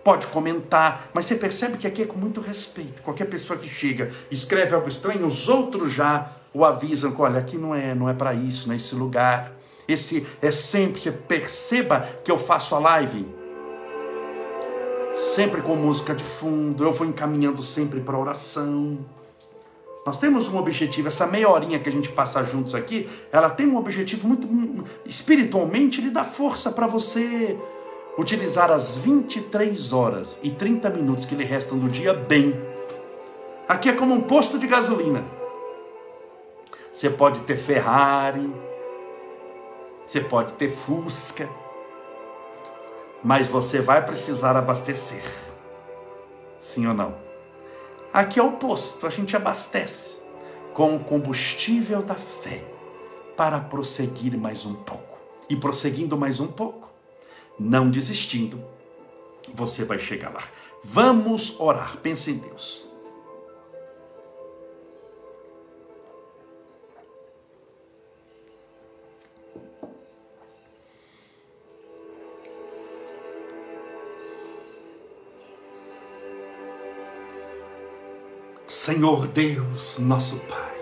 pode 0.03 0.25
comentar, 0.27 1.11
mas 1.13 1.27
você 1.27 1.35
percebe 1.35 1.77
que 1.77 1.85
aqui 1.85 2.01
é 2.01 2.05
com 2.07 2.17
muito 2.17 2.41
respeito. 2.41 3.03
Qualquer 3.03 3.25
pessoa 3.25 3.59
que 3.59 3.69
chega, 3.69 4.11
escreve 4.31 4.73
algo 4.73 4.89
estranho, 4.89 5.27
os 5.27 5.47
outros 5.47 5.93
já 5.93 6.31
o 6.51 6.65
avisam 6.65 7.13
olha, 7.19 7.39
aqui 7.39 7.59
não 7.59 7.75
é, 7.75 7.93
não 7.93 8.09
é 8.09 8.13
para 8.15 8.33
isso, 8.33 8.65
não 8.65 8.73
é 8.73 8.77
esse 8.77 8.95
lugar. 8.95 9.51
Esse 9.87 10.25
é 10.41 10.51
sempre, 10.51 10.99
você 10.99 11.11
perceba 11.11 12.09
que 12.23 12.31
eu 12.31 12.39
faço 12.39 12.73
a 12.73 12.79
live 12.79 13.23
sempre 15.35 15.61
com 15.61 15.75
música 15.75 16.15
de 16.15 16.23
fundo, 16.23 16.83
eu 16.83 16.91
vou 16.91 17.05
encaminhando 17.05 17.61
sempre 17.61 18.01
para 18.01 18.17
oração. 18.17 18.97
Nós 20.07 20.17
temos 20.17 20.47
um 20.47 20.57
objetivo, 20.57 21.09
essa 21.09 21.27
meia 21.27 21.49
horinha 21.49 21.77
que 21.79 21.89
a 21.89 21.91
gente 21.91 22.07
passa 22.07 22.41
juntos 22.41 22.73
aqui, 22.73 23.09
ela 23.29 23.49
tem 23.49 23.67
um 23.67 23.75
objetivo 23.75 24.25
muito 24.25 24.47
espiritualmente, 25.05 25.99
ele 25.99 26.09
dá 26.09 26.23
força 26.23 26.71
para 26.71 26.87
você 26.87 27.59
utilizar 28.17 28.71
as 28.71 28.95
23 28.95 29.91
horas 29.91 30.37
e 30.41 30.49
30 30.49 30.89
minutos 30.91 31.25
que 31.25 31.35
lhe 31.35 31.43
restam 31.43 31.77
do 31.77 31.89
dia 31.89 32.13
bem. 32.13 32.57
Aqui 33.67 33.89
é 33.89 33.91
como 33.91 34.13
um 34.13 34.21
posto 34.21 34.57
de 34.57 34.65
gasolina. 34.65 35.25
Você 36.93 37.09
pode 37.09 37.41
ter 37.41 37.57
Ferrari, 37.57 38.49
você 40.05 40.21
pode 40.21 40.53
ter 40.53 40.71
Fusca, 40.71 41.49
mas 43.21 43.45
você 43.45 43.81
vai 43.81 44.05
precisar 44.05 44.55
abastecer. 44.55 45.25
Sim 46.61 46.87
ou 46.87 46.93
não? 46.93 47.26
Aqui 48.13 48.39
é 48.39 48.43
o 48.43 48.53
posto, 48.53 49.05
a 49.05 49.09
gente 49.09 49.35
abastece 49.35 50.17
com 50.73 50.95
o 50.95 50.99
combustível 50.99 52.01
da 52.01 52.15
fé 52.15 52.63
para 53.35 53.59
prosseguir 53.59 54.37
mais 54.37 54.65
um 54.65 54.73
pouco. 54.73 55.19
E 55.49 55.55
prosseguindo 55.55 56.17
mais 56.17 56.39
um 56.39 56.47
pouco, 56.47 56.89
não 57.57 57.89
desistindo, 57.89 58.61
você 59.53 59.85
vai 59.85 59.99
chegar 59.99 60.33
lá. 60.33 60.43
Vamos 60.83 61.59
orar, 61.59 61.97
pense 61.97 62.31
em 62.31 62.37
Deus. 62.37 62.86
Senhor 78.87 79.27
Deus, 79.27 79.99
nosso 79.99 80.37
Pai, 80.47 80.77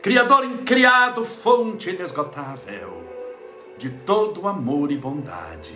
Criador 0.00 0.44
incriado, 0.44 1.24
fonte 1.24 1.90
inesgotável 1.90 3.02
de 3.76 3.90
todo 3.90 4.46
amor 4.46 4.92
e 4.92 4.96
bondade. 4.96 5.74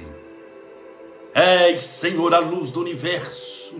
És, 1.34 1.82
Senhor, 1.82 2.32
a 2.32 2.38
luz 2.38 2.70
do 2.70 2.80
universo, 2.80 3.74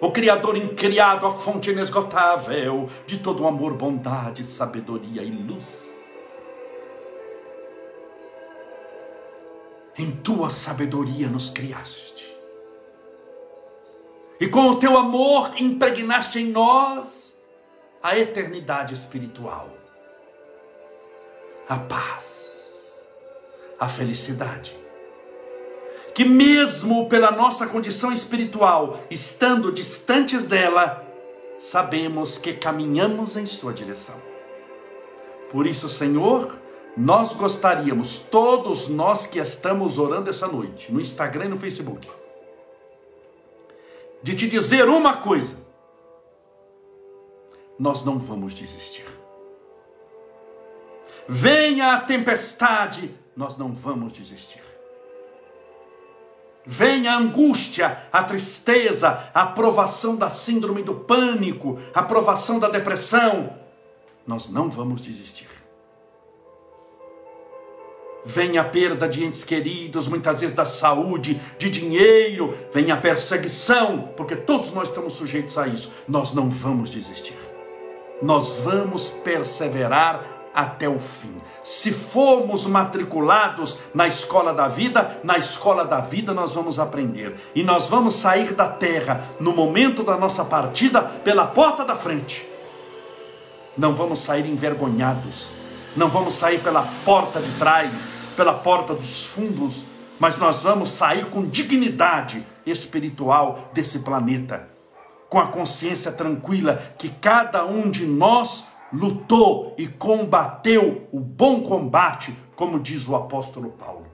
o 0.00 0.12
Criador 0.12 0.56
incriado, 0.56 1.26
a 1.26 1.32
fonte 1.32 1.72
inesgotável 1.72 2.88
de 3.04 3.18
todo 3.18 3.48
amor, 3.48 3.74
bondade, 3.74 4.44
sabedoria 4.44 5.24
e 5.24 5.30
luz. 5.32 5.92
Em 9.98 10.12
tua 10.12 10.50
sabedoria 10.50 11.26
nos 11.26 11.50
criaste 11.50 12.35
e 14.40 14.46
com 14.46 14.68
o 14.68 14.76
teu 14.76 14.96
amor 14.96 15.52
impregnaste 15.60 16.38
em 16.38 16.50
nós 16.50 17.36
a 18.02 18.18
eternidade 18.18 18.94
espiritual, 18.94 19.70
a 21.68 21.76
paz, 21.76 22.82
a 23.78 23.88
felicidade. 23.88 24.76
Que 26.14 26.24
mesmo 26.24 27.08
pela 27.08 27.30
nossa 27.30 27.66
condição 27.66 28.12
espiritual, 28.12 29.00
estando 29.10 29.72
distantes 29.72 30.44
dela, 30.44 31.04
sabemos 31.58 32.38
que 32.38 32.52
caminhamos 32.52 33.36
em 33.36 33.44
sua 33.44 33.72
direção. 33.72 34.20
Por 35.50 35.66
isso, 35.66 35.88
Senhor, 35.88 36.58
nós 36.96 37.32
gostaríamos, 37.32 38.18
todos 38.30 38.88
nós 38.88 39.26
que 39.26 39.38
estamos 39.38 39.98
orando 39.98 40.30
essa 40.30 40.46
noite, 40.46 40.90
no 40.90 41.00
Instagram 41.00 41.46
e 41.46 41.48
no 41.48 41.58
Facebook, 41.58 42.08
de 44.26 44.34
te 44.34 44.48
dizer 44.48 44.88
uma 44.88 45.18
coisa: 45.18 45.56
nós 47.78 48.04
não 48.04 48.18
vamos 48.18 48.54
desistir. 48.54 49.06
Venha 51.28 51.92
a 51.92 52.00
tempestade, 52.00 53.14
nós 53.36 53.56
não 53.56 53.72
vamos 53.72 54.12
desistir. 54.12 54.62
Venha 56.64 57.12
a 57.12 57.18
angústia, 57.18 58.08
a 58.12 58.24
tristeza, 58.24 59.30
a 59.32 59.46
provação 59.46 60.16
da 60.16 60.28
síndrome 60.28 60.82
do 60.82 60.96
pânico, 60.96 61.78
a 61.94 62.02
provação 62.02 62.58
da 62.58 62.68
depressão, 62.68 63.56
nós 64.26 64.48
não 64.48 64.68
vamos 64.68 65.00
desistir 65.00 65.55
vem 68.26 68.58
a 68.58 68.64
perda 68.64 69.08
de 69.08 69.24
entes 69.24 69.44
queridos, 69.44 70.08
muitas 70.08 70.40
vezes 70.40 70.54
da 70.54 70.64
saúde, 70.64 71.40
de 71.56 71.70
dinheiro, 71.70 72.52
vem 72.74 72.90
a 72.90 72.96
perseguição, 72.96 74.10
porque 74.16 74.34
todos 74.34 74.72
nós 74.72 74.88
estamos 74.88 75.14
sujeitos 75.14 75.56
a 75.56 75.68
isso. 75.68 75.90
Nós 76.08 76.34
não 76.34 76.50
vamos 76.50 76.90
desistir. 76.90 77.38
Nós 78.20 78.60
vamos 78.60 79.10
perseverar 79.10 80.50
até 80.52 80.88
o 80.88 80.98
fim. 80.98 81.36
Se 81.62 81.92
formos 81.92 82.66
matriculados 82.66 83.76
na 83.94 84.08
escola 84.08 84.52
da 84.52 84.66
vida, 84.66 85.20
na 85.22 85.38
escola 85.38 85.84
da 85.84 86.00
vida 86.00 86.34
nós 86.34 86.52
vamos 86.52 86.78
aprender. 86.78 87.36
E 87.54 87.62
nós 87.62 87.86
vamos 87.86 88.14
sair 88.14 88.54
da 88.54 88.66
terra 88.66 89.22
no 89.38 89.52
momento 89.52 90.02
da 90.02 90.16
nossa 90.16 90.44
partida 90.44 91.02
pela 91.02 91.46
porta 91.46 91.84
da 91.84 91.94
frente. 91.94 92.48
Não 93.76 93.94
vamos 93.94 94.20
sair 94.20 94.46
envergonhados. 94.46 95.56
Não 95.96 96.08
vamos 96.08 96.34
sair 96.34 96.62
pela 96.62 96.82
porta 97.04 97.40
de 97.40 97.50
trás 97.58 97.90
pela 98.36 98.52
porta 98.52 98.94
dos 98.94 99.24
fundos, 99.24 99.82
mas 100.18 100.36
nós 100.36 100.62
vamos 100.62 100.90
sair 100.90 101.24
com 101.26 101.48
dignidade 101.48 102.46
espiritual 102.66 103.70
desse 103.72 104.00
planeta, 104.00 104.68
com 105.28 105.38
a 105.38 105.48
consciência 105.48 106.12
tranquila 106.12 106.76
que 106.98 107.08
cada 107.08 107.64
um 107.64 107.90
de 107.90 108.06
nós 108.06 108.64
lutou 108.92 109.74
e 109.76 109.86
combateu 109.86 111.08
o 111.10 111.18
bom 111.18 111.62
combate, 111.62 112.36
como 112.54 112.78
diz 112.78 113.08
o 113.08 113.16
apóstolo 113.16 113.70
Paulo. 113.70 114.05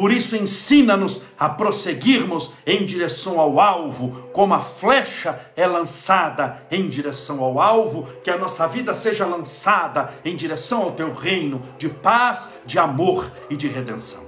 Por 0.00 0.10
isso, 0.10 0.34
ensina-nos 0.34 1.20
a 1.38 1.46
prosseguirmos 1.46 2.54
em 2.66 2.86
direção 2.86 3.38
ao 3.38 3.60
alvo, 3.60 4.30
como 4.32 4.54
a 4.54 4.60
flecha 4.62 5.38
é 5.54 5.66
lançada 5.66 6.62
em 6.70 6.88
direção 6.88 7.44
ao 7.44 7.60
alvo, 7.60 8.08
que 8.24 8.30
a 8.30 8.38
nossa 8.38 8.66
vida 8.66 8.94
seja 8.94 9.26
lançada 9.26 10.10
em 10.24 10.34
direção 10.34 10.84
ao 10.84 10.92
teu 10.92 11.12
reino 11.12 11.60
de 11.76 11.90
paz, 11.90 12.48
de 12.64 12.78
amor 12.78 13.30
e 13.50 13.56
de 13.58 13.68
redenção. 13.68 14.22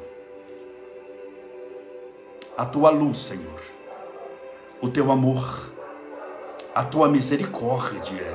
A 2.54 2.66
tua 2.66 2.90
luz, 2.90 3.20
Senhor, 3.20 3.62
o 4.78 4.90
teu 4.90 5.10
amor, 5.10 5.72
a 6.74 6.84
tua 6.84 7.08
misericórdia. 7.08 8.30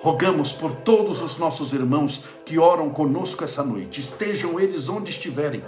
Rogamos 0.00 0.52
por 0.52 0.70
todos 0.70 1.20
os 1.20 1.36
nossos 1.36 1.72
irmãos 1.72 2.22
que 2.44 2.60
oram 2.60 2.90
conosco 2.90 3.42
essa 3.42 3.64
noite, 3.64 4.00
estejam 4.00 4.60
eles 4.60 4.88
onde 4.88 5.10
estiverem 5.10 5.64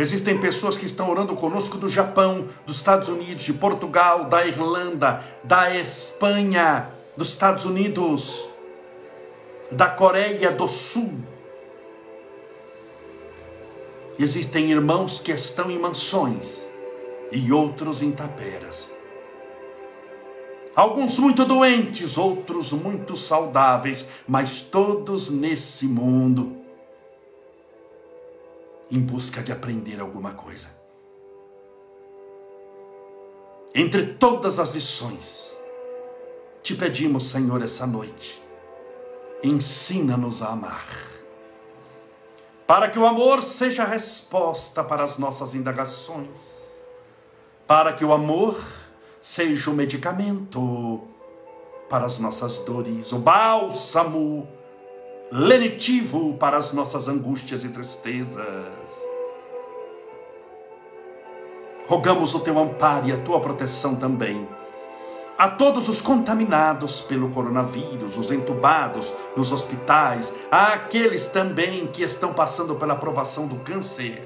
Existem 0.00 0.38
pessoas 0.38 0.78
que 0.78 0.86
estão 0.86 1.10
orando 1.10 1.36
conosco 1.36 1.76
do 1.76 1.86
Japão, 1.86 2.46
dos 2.64 2.76
Estados 2.76 3.06
Unidos, 3.06 3.44
de 3.44 3.52
Portugal, 3.52 4.24
da 4.24 4.46
Irlanda, 4.46 5.22
da 5.44 5.76
Espanha, 5.76 6.90
dos 7.14 7.28
Estados 7.28 7.66
Unidos, 7.66 8.48
da 9.70 9.90
Coreia 9.90 10.52
do 10.52 10.66
Sul. 10.66 11.12
Existem 14.18 14.70
irmãos 14.70 15.20
que 15.20 15.32
estão 15.32 15.70
em 15.70 15.78
mansões 15.78 16.62
e 17.30 17.52
outros 17.52 18.00
em 18.00 18.10
taperas. 18.10 18.88
Alguns 20.74 21.18
muito 21.18 21.44
doentes, 21.44 22.16
outros 22.16 22.72
muito 22.72 23.18
saudáveis, 23.18 24.06
mas 24.26 24.62
todos 24.62 25.28
nesse 25.28 25.84
mundo 25.84 26.59
em 28.90 29.00
busca 29.00 29.42
de 29.42 29.52
aprender 29.52 30.00
alguma 30.00 30.32
coisa. 30.32 30.68
Entre 33.74 34.14
todas 34.14 34.58
as 34.58 34.72
lições, 34.72 35.54
te 36.62 36.74
pedimos, 36.74 37.30
Senhor, 37.30 37.62
essa 37.62 37.86
noite, 37.86 38.42
ensina-nos 39.42 40.42
a 40.42 40.48
amar, 40.48 40.88
para 42.66 42.90
que 42.90 42.98
o 42.98 43.06
amor 43.06 43.42
seja 43.42 43.84
a 43.84 43.86
resposta 43.86 44.82
para 44.82 45.04
as 45.04 45.18
nossas 45.18 45.54
indagações, 45.54 46.28
para 47.66 47.92
que 47.92 48.04
o 48.04 48.12
amor 48.12 48.60
seja 49.20 49.70
o 49.70 49.74
medicamento 49.74 51.00
para 51.88 52.06
as 52.06 52.18
nossas 52.18 52.58
dores, 52.58 53.12
o 53.12 53.18
bálsamo 53.18 54.48
lenitivo 55.32 56.34
para 56.34 56.56
as 56.56 56.72
nossas 56.72 57.08
angústias 57.08 57.64
e 57.64 57.68
tristezas. 57.68 58.66
Rogamos 61.86 62.34
o 62.34 62.40
teu 62.40 62.58
amparo 62.58 63.08
e 63.08 63.12
a 63.12 63.18
tua 63.18 63.40
proteção 63.40 63.96
também 63.96 64.46
a 65.40 65.48
todos 65.48 65.88
os 65.88 66.02
contaminados 66.02 67.00
pelo 67.00 67.30
coronavírus, 67.30 68.18
os 68.18 68.30
entubados 68.30 69.10
nos 69.34 69.50
hospitais, 69.52 70.30
a 70.50 70.74
aqueles 70.74 71.28
também 71.28 71.86
que 71.86 72.02
estão 72.02 72.34
passando 72.34 72.74
pela 72.74 72.92
aprovação 72.92 73.46
do 73.46 73.56
câncer, 73.56 74.22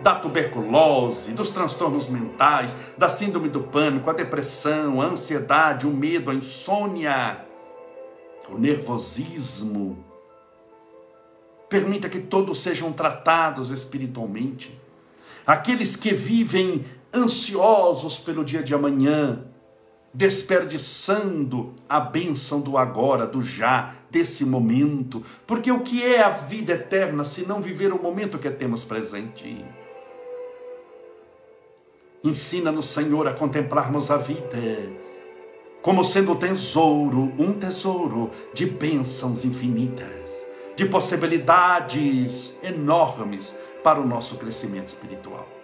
da 0.00 0.16
tuberculose, 0.16 1.30
dos 1.30 1.50
transtornos 1.50 2.08
mentais, 2.08 2.74
da 2.98 3.08
síndrome 3.08 3.48
do 3.48 3.60
pânico, 3.60 4.10
a 4.10 4.12
depressão, 4.12 5.00
a 5.00 5.04
ansiedade, 5.04 5.86
o 5.86 5.90
medo, 5.90 6.32
a 6.32 6.34
insônia, 6.34 7.46
o 8.48 8.58
nervosismo. 8.58 10.05
Permita 11.68 12.08
que 12.08 12.20
todos 12.20 12.60
sejam 12.60 12.92
tratados 12.92 13.70
espiritualmente. 13.70 14.78
Aqueles 15.46 15.96
que 15.96 16.12
vivem 16.12 16.84
ansiosos 17.14 18.18
pelo 18.18 18.44
dia 18.44 18.62
de 18.62 18.74
amanhã, 18.74 19.44
desperdiçando 20.12 21.74
a 21.88 22.00
bênção 22.00 22.60
do 22.60 22.78
agora, 22.78 23.26
do 23.26 23.42
já, 23.42 23.94
desse 24.10 24.44
momento. 24.44 25.22
Porque 25.46 25.70
o 25.70 25.80
que 25.80 26.02
é 26.02 26.22
a 26.22 26.30
vida 26.30 26.72
eterna 26.72 27.24
se 27.24 27.42
não 27.42 27.60
viver 27.60 27.92
o 27.92 28.02
momento 28.02 28.38
que 28.38 28.50
temos 28.50 28.84
presente? 28.84 29.64
Ensina-nos, 32.24 32.86
Senhor, 32.86 33.28
a 33.28 33.32
contemplarmos 33.32 34.10
a 34.10 34.16
vida 34.16 34.58
como 35.86 36.02
sendo 36.02 36.34
tesouro, 36.34 37.32
um 37.38 37.52
tesouro 37.52 38.32
de 38.52 38.66
bênçãos 38.66 39.44
infinitas, 39.44 40.25
de 40.76 40.86
possibilidades 40.86 42.54
enormes 42.62 43.56
para 43.82 44.00
o 44.00 44.06
nosso 44.06 44.36
crescimento 44.36 44.88
espiritual 44.88 45.56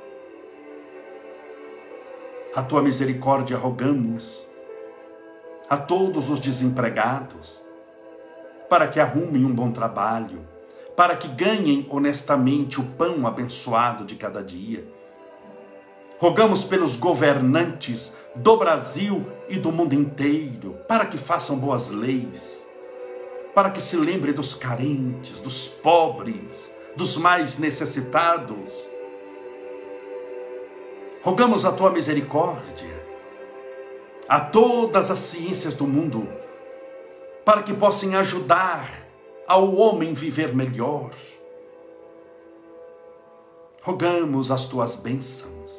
a 2.55 2.63
tua 2.63 2.83
misericórdia 2.83 3.57
rogamos 3.57 4.47
a 5.71 5.77
todos 5.77 6.29
os 6.29 6.39
desempregados, 6.39 7.59
para 8.69 8.87
que 8.89 9.01
arrumem 9.01 9.45
um 9.45 9.55
bom 9.55 9.71
trabalho, 9.71 10.47
para 10.95 11.17
que 11.17 11.29
ganhem 11.29 11.87
honestamente 11.89 12.79
o 12.79 12.85
pão 12.85 13.27
abençoado 13.27 14.05
de 14.05 14.17
cada 14.17 14.43
dia. 14.43 14.87
Rogamos 16.19 16.63
pelos 16.63 16.95
governantes 16.95 18.13
do 18.37 18.59
Brasil 18.59 19.27
e 19.49 19.57
do 19.57 19.73
mundo 19.73 19.95
inteiro, 19.95 20.77
para 20.87 21.07
que 21.07 21.17
façam 21.17 21.59
boas 21.59 21.89
leis, 21.89 22.62
para 23.55 23.71
que 23.71 23.81
se 23.81 23.97
lembre 23.97 24.33
dos 24.33 24.55
carentes, 24.55 25.39
dos 25.39 25.69
pobres, 25.69 26.71
dos 26.97 27.17
mais 27.17 27.59
necessitados 27.59 28.93
Rogamos 31.23 31.65
a 31.65 31.71
tua 31.71 31.89
misericórdia 31.89 33.01
a 34.29 34.41
todas 34.41 35.09
as 35.09 35.21
ciências 35.21 35.73
do 35.73 35.87
mundo, 35.87 36.27
para 37.45 37.63
que 37.63 37.73
possam 37.73 38.17
ajudar 38.17 39.07
ao 39.47 39.77
homem 39.77 40.15
viver 40.15 40.53
melhor. 40.53 41.13
Rogamos 43.83 44.51
as 44.51 44.65
tuas 44.65 44.97
bênçãos 44.97 45.73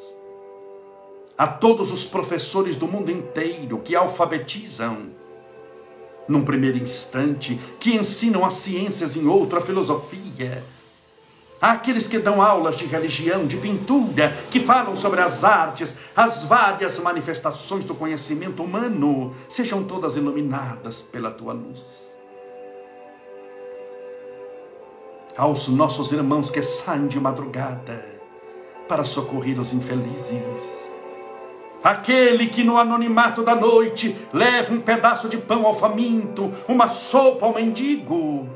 a 1.38 1.47
todos 1.47 1.91
os 1.91 2.05
professores 2.05 2.77
do 2.77 2.88
mundo 2.88 3.12
inteiro 3.12 3.79
que 3.79 3.95
alfabetizam 3.97 5.09
num 6.27 6.43
primeiro 6.43 6.77
instante, 6.77 7.59
que 7.79 7.95
ensinam 7.95 8.45
as 8.45 8.53
ciências 8.53 9.15
em 9.15 9.27
outro, 9.27 9.59
a 9.59 9.62
filosofia, 9.62 10.63
aqueles 11.62 12.07
que 12.07 12.19
dão 12.19 12.41
aulas 12.41 12.75
de 12.75 12.86
religião, 12.86 13.45
de 13.45 13.55
pintura, 13.55 14.36
que 14.51 14.59
falam 14.59 14.97
sobre 14.97 15.21
as 15.21 15.45
artes, 15.45 15.95
as 16.13 16.43
várias 16.43 16.99
manifestações 16.99 17.86
do 17.86 17.95
conhecimento 17.95 18.62
humano, 18.62 19.33
sejam 19.47 19.83
todas 19.83 20.17
iluminadas 20.17 21.01
pela 21.01 21.31
tua 21.31 21.53
luz. 21.53 21.81
Aos 25.38 25.67
nossos 25.69 26.12
irmãos 26.12 26.51
que 26.51 26.62
saem 26.62 27.07
de 27.07 27.19
madrugada 27.19 28.13
para 28.88 29.05
socorrer 29.05 29.57
os 29.57 29.73
infelizes, 29.73 30.72
aquele 31.84 32.48
que 32.48 32.63
no 32.63 32.78
anonimato 32.78 33.43
da 33.43 33.56
noite 33.56 34.15
leva 34.32 34.74
um 34.74 34.80
pedaço 34.80 35.28
de 35.28 35.38
pão 35.38 35.65
ao 35.65 35.74
faminto, 35.74 36.52
uma 36.67 36.88
sopa 36.88 37.46
ao 37.46 37.54
mendigo, 37.54 38.48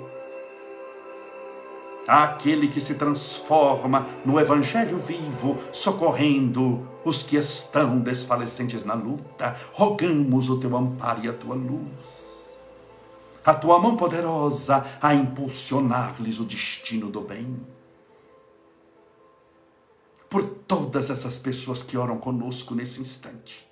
àquele 2.07 2.69
que 2.69 2.79
se 2.79 2.95
transforma 2.95 4.05
no 4.25 4.39
Evangelho 4.39 4.97
vivo, 4.97 5.57
socorrendo 5.73 6.87
os 7.03 7.21
que 7.21 7.35
estão 7.35 7.99
desfalecentes 7.99 8.85
na 8.85 8.93
luta. 8.93 9.55
Rogamos 9.73 10.49
o 10.49 10.57
teu 10.57 10.75
amparo 10.77 11.19
e 11.23 11.27
a 11.27 11.33
tua 11.33 11.55
luz. 11.55 12.27
A 13.45 13.53
tua 13.53 13.79
mão 13.79 13.95
poderosa 13.95 14.85
a 15.01 15.13
impulsionar-lhes 15.13 16.39
o 16.39 16.43
destino 16.43 17.09
do 17.09 17.21
bem. 17.21 17.76
Por 20.29 20.43
todas 20.43 21.09
essas 21.09 21.37
pessoas 21.37 21.81
que 21.81 21.97
oram 21.97 22.17
conosco 22.17 22.75
nesse 22.75 22.99
instante, 22.99 23.67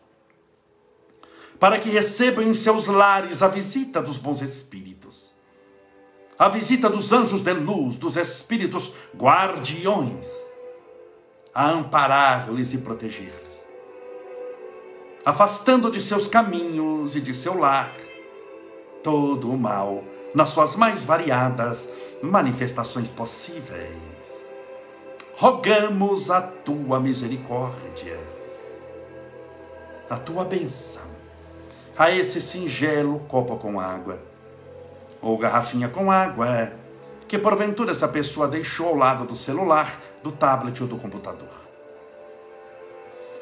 para 1.60 1.80
que 1.80 1.89
recebam 1.89 2.44
em 2.44 2.54
seus 2.54 2.88
lares 2.88 3.41
a 3.41 3.48
visita 3.48 4.02
dos 4.02 4.18
bons 4.18 4.41
espíritos. 4.41 5.34
A 6.38 6.50
visita 6.50 6.89
dos 6.89 7.13
anjos 7.13 7.41
de 7.41 7.54
luz, 7.54 7.96
dos 7.96 8.18
espíritos 8.18 8.91
guardiões, 9.15 10.28
a 11.54 11.70
amparar-lhes 11.70 12.74
e 12.74 12.78
proteger-lhes, 12.78 13.56
afastando 15.24 15.89
de 15.89 16.02
seus 16.02 16.28
caminhos 16.28 17.15
e 17.15 17.22
de 17.22 17.34
seu 17.34 17.58
lar 17.58 17.96
todo 19.06 19.52
o 19.52 19.58
mal, 19.58 20.04
nas 20.34 20.50
suas 20.50 20.76
mais 20.76 21.04
variadas 21.04 21.88
manifestações 22.24 23.08
possíveis. 23.10 24.14
Rogamos 25.38 26.32
a 26.32 26.41
tua 26.41 26.98
misericórdia, 26.98 28.17
a 30.10 30.15
tua 30.15 30.45
bênção, 30.45 31.02
a 31.98 32.10
esse 32.10 32.39
singelo 32.39 33.19
copo 33.28 33.58
com 33.58 33.78
água 33.78 34.17
ou 35.21 35.38
garrafinha 35.38 35.89
com 35.89 36.10
água, 36.10 36.71
que 37.28 37.38
porventura 37.38 37.91
essa 37.91 38.08
pessoa 38.08 38.48
deixou 38.48 38.88
ao 38.88 38.95
lado 38.95 39.26
do 39.26 39.36
celular, 39.36 40.00
do 40.24 40.32
tablet 40.32 40.82
ou 40.82 40.88
do 40.88 40.95
computador. 40.95 41.50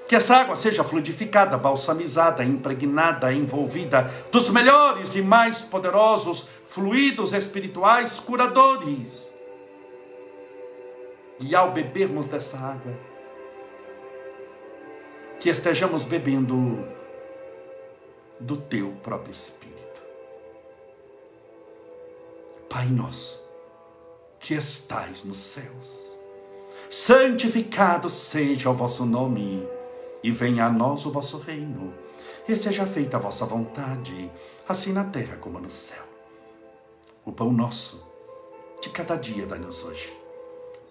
Que 0.08 0.16
essa 0.16 0.38
água 0.38 0.56
seja 0.56 0.84
fluidificada, 0.84 1.60
balsamizada, 1.60 2.44
impregnada, 2.44 3.32
envolvida 3.32 4.12
dos 4.32 4.50
melhores 4.50 5.16
e 5.16 5.22
mais 5.22 5.62
poderosos 5.62 6.48
fluidos 6.66 7.34
espirituais 7.34 8.20
curadores. 8.20 9.23
E 11.46 11.54
ao 11.54 11.72
bebermos 11.72 12.26
dessa 12.26 12.58
água, 12.58 12.98
que 15.42 15.50
estejamos 15.50 16.06
bebendo 16.06 16.88
do 18.40 18.56
teu 18.56 18.94
próprio 19.04 19.34
Espírito. 19.34 20.02
Pai 22.70 22.86
nosso, 22.86 23.44
que 24.40 24.54
estais 24.54 25.26
nos 25.26 25.36
céus, 25.36 26.18
santificado 26.90 28.10
seja 28.10 28.70
o 28.70 28.74
vosso 28.74 29.06
nome, 29.06 29.68
e 30.24 30.32
venha 30.32 30.68
a 30.68 30.70
nós 30.70 31.06
o 31.06 31.12
vosso 31.12 31.40
reino, 31.40 31.94
e 32.48 32.56
seja 32.56 32.88
feita 32.88 33.18
a 33.18 33.20
vossa 33.20 33.46
vontade, 33.46 34.32
assim 34.66 34.94
na 34.94 35.04
terra 35.04 35.36
como 35.36 35.60
no 35.60 35.70
céu. 35.70 36.04
O 37.26 37.34
pão 37.34 37.52
nosso, 37.52 38.02
de 38.82 38.90
cada 38.90 39.18
dia, 39.18 39.46
dai-nos 39.46 39.84
hoje 39.84 40.23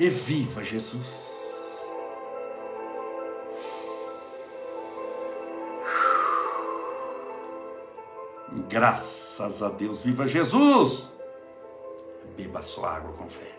e 0.00 0.08
viva 0.08 0.64
Jesus. 0.64 1.28
Graças 8.66 9.62
a 9.62 9.68
Deus, 9.68 10.00
viva 10.00 10.26
Jesus! 10.26 11.12
Beba 12.34 12.62
sua 12.62 12.96
água 12.96 13.12
com 13.12 13.28
fé. 13.28 13.58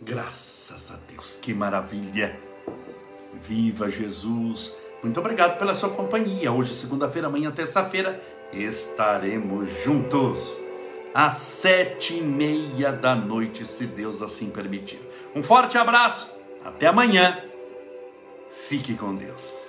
Graças 0.00 0.90
a 0.90 0.96
Deus, 1.08 1.36
que 1.36 1.54
maravilha! 1.54 2.36
Viva 3.34 3.88
Jesus! 3.88 4.81
Muito 5.02 5.18
obrigado 5.18 5.58
pela 5.58 5.74
sua 5.74 5.90
companhia. 5.90 6.52
Hoje, 6.52 6.74
segunda-feira, 6.74 7.26
amanhã, 7.26 7.50
terça-feira, 7.50 8.22
estaremos 8.52 9.68
juntos 9.82 10.56
às 11.12 11.34
sete 11.34 12.16
e 12.16 12.22
meia 12.22 12.92
da 12.92 13.14
noite, 13.14 13.66
se 13.66 13.84
Deus 13.84 14.22
assim 14.22 14.48
permitir. 14.48 15.00
Um 15.34 15.42
forte 15.42 15.76
abraço, 15.76 16.30
até 16.64 16.86
amanhã. 16.86 17.38
Fique 18.68 18.94
com 18.94 19.14
Deus. 19.14 19.61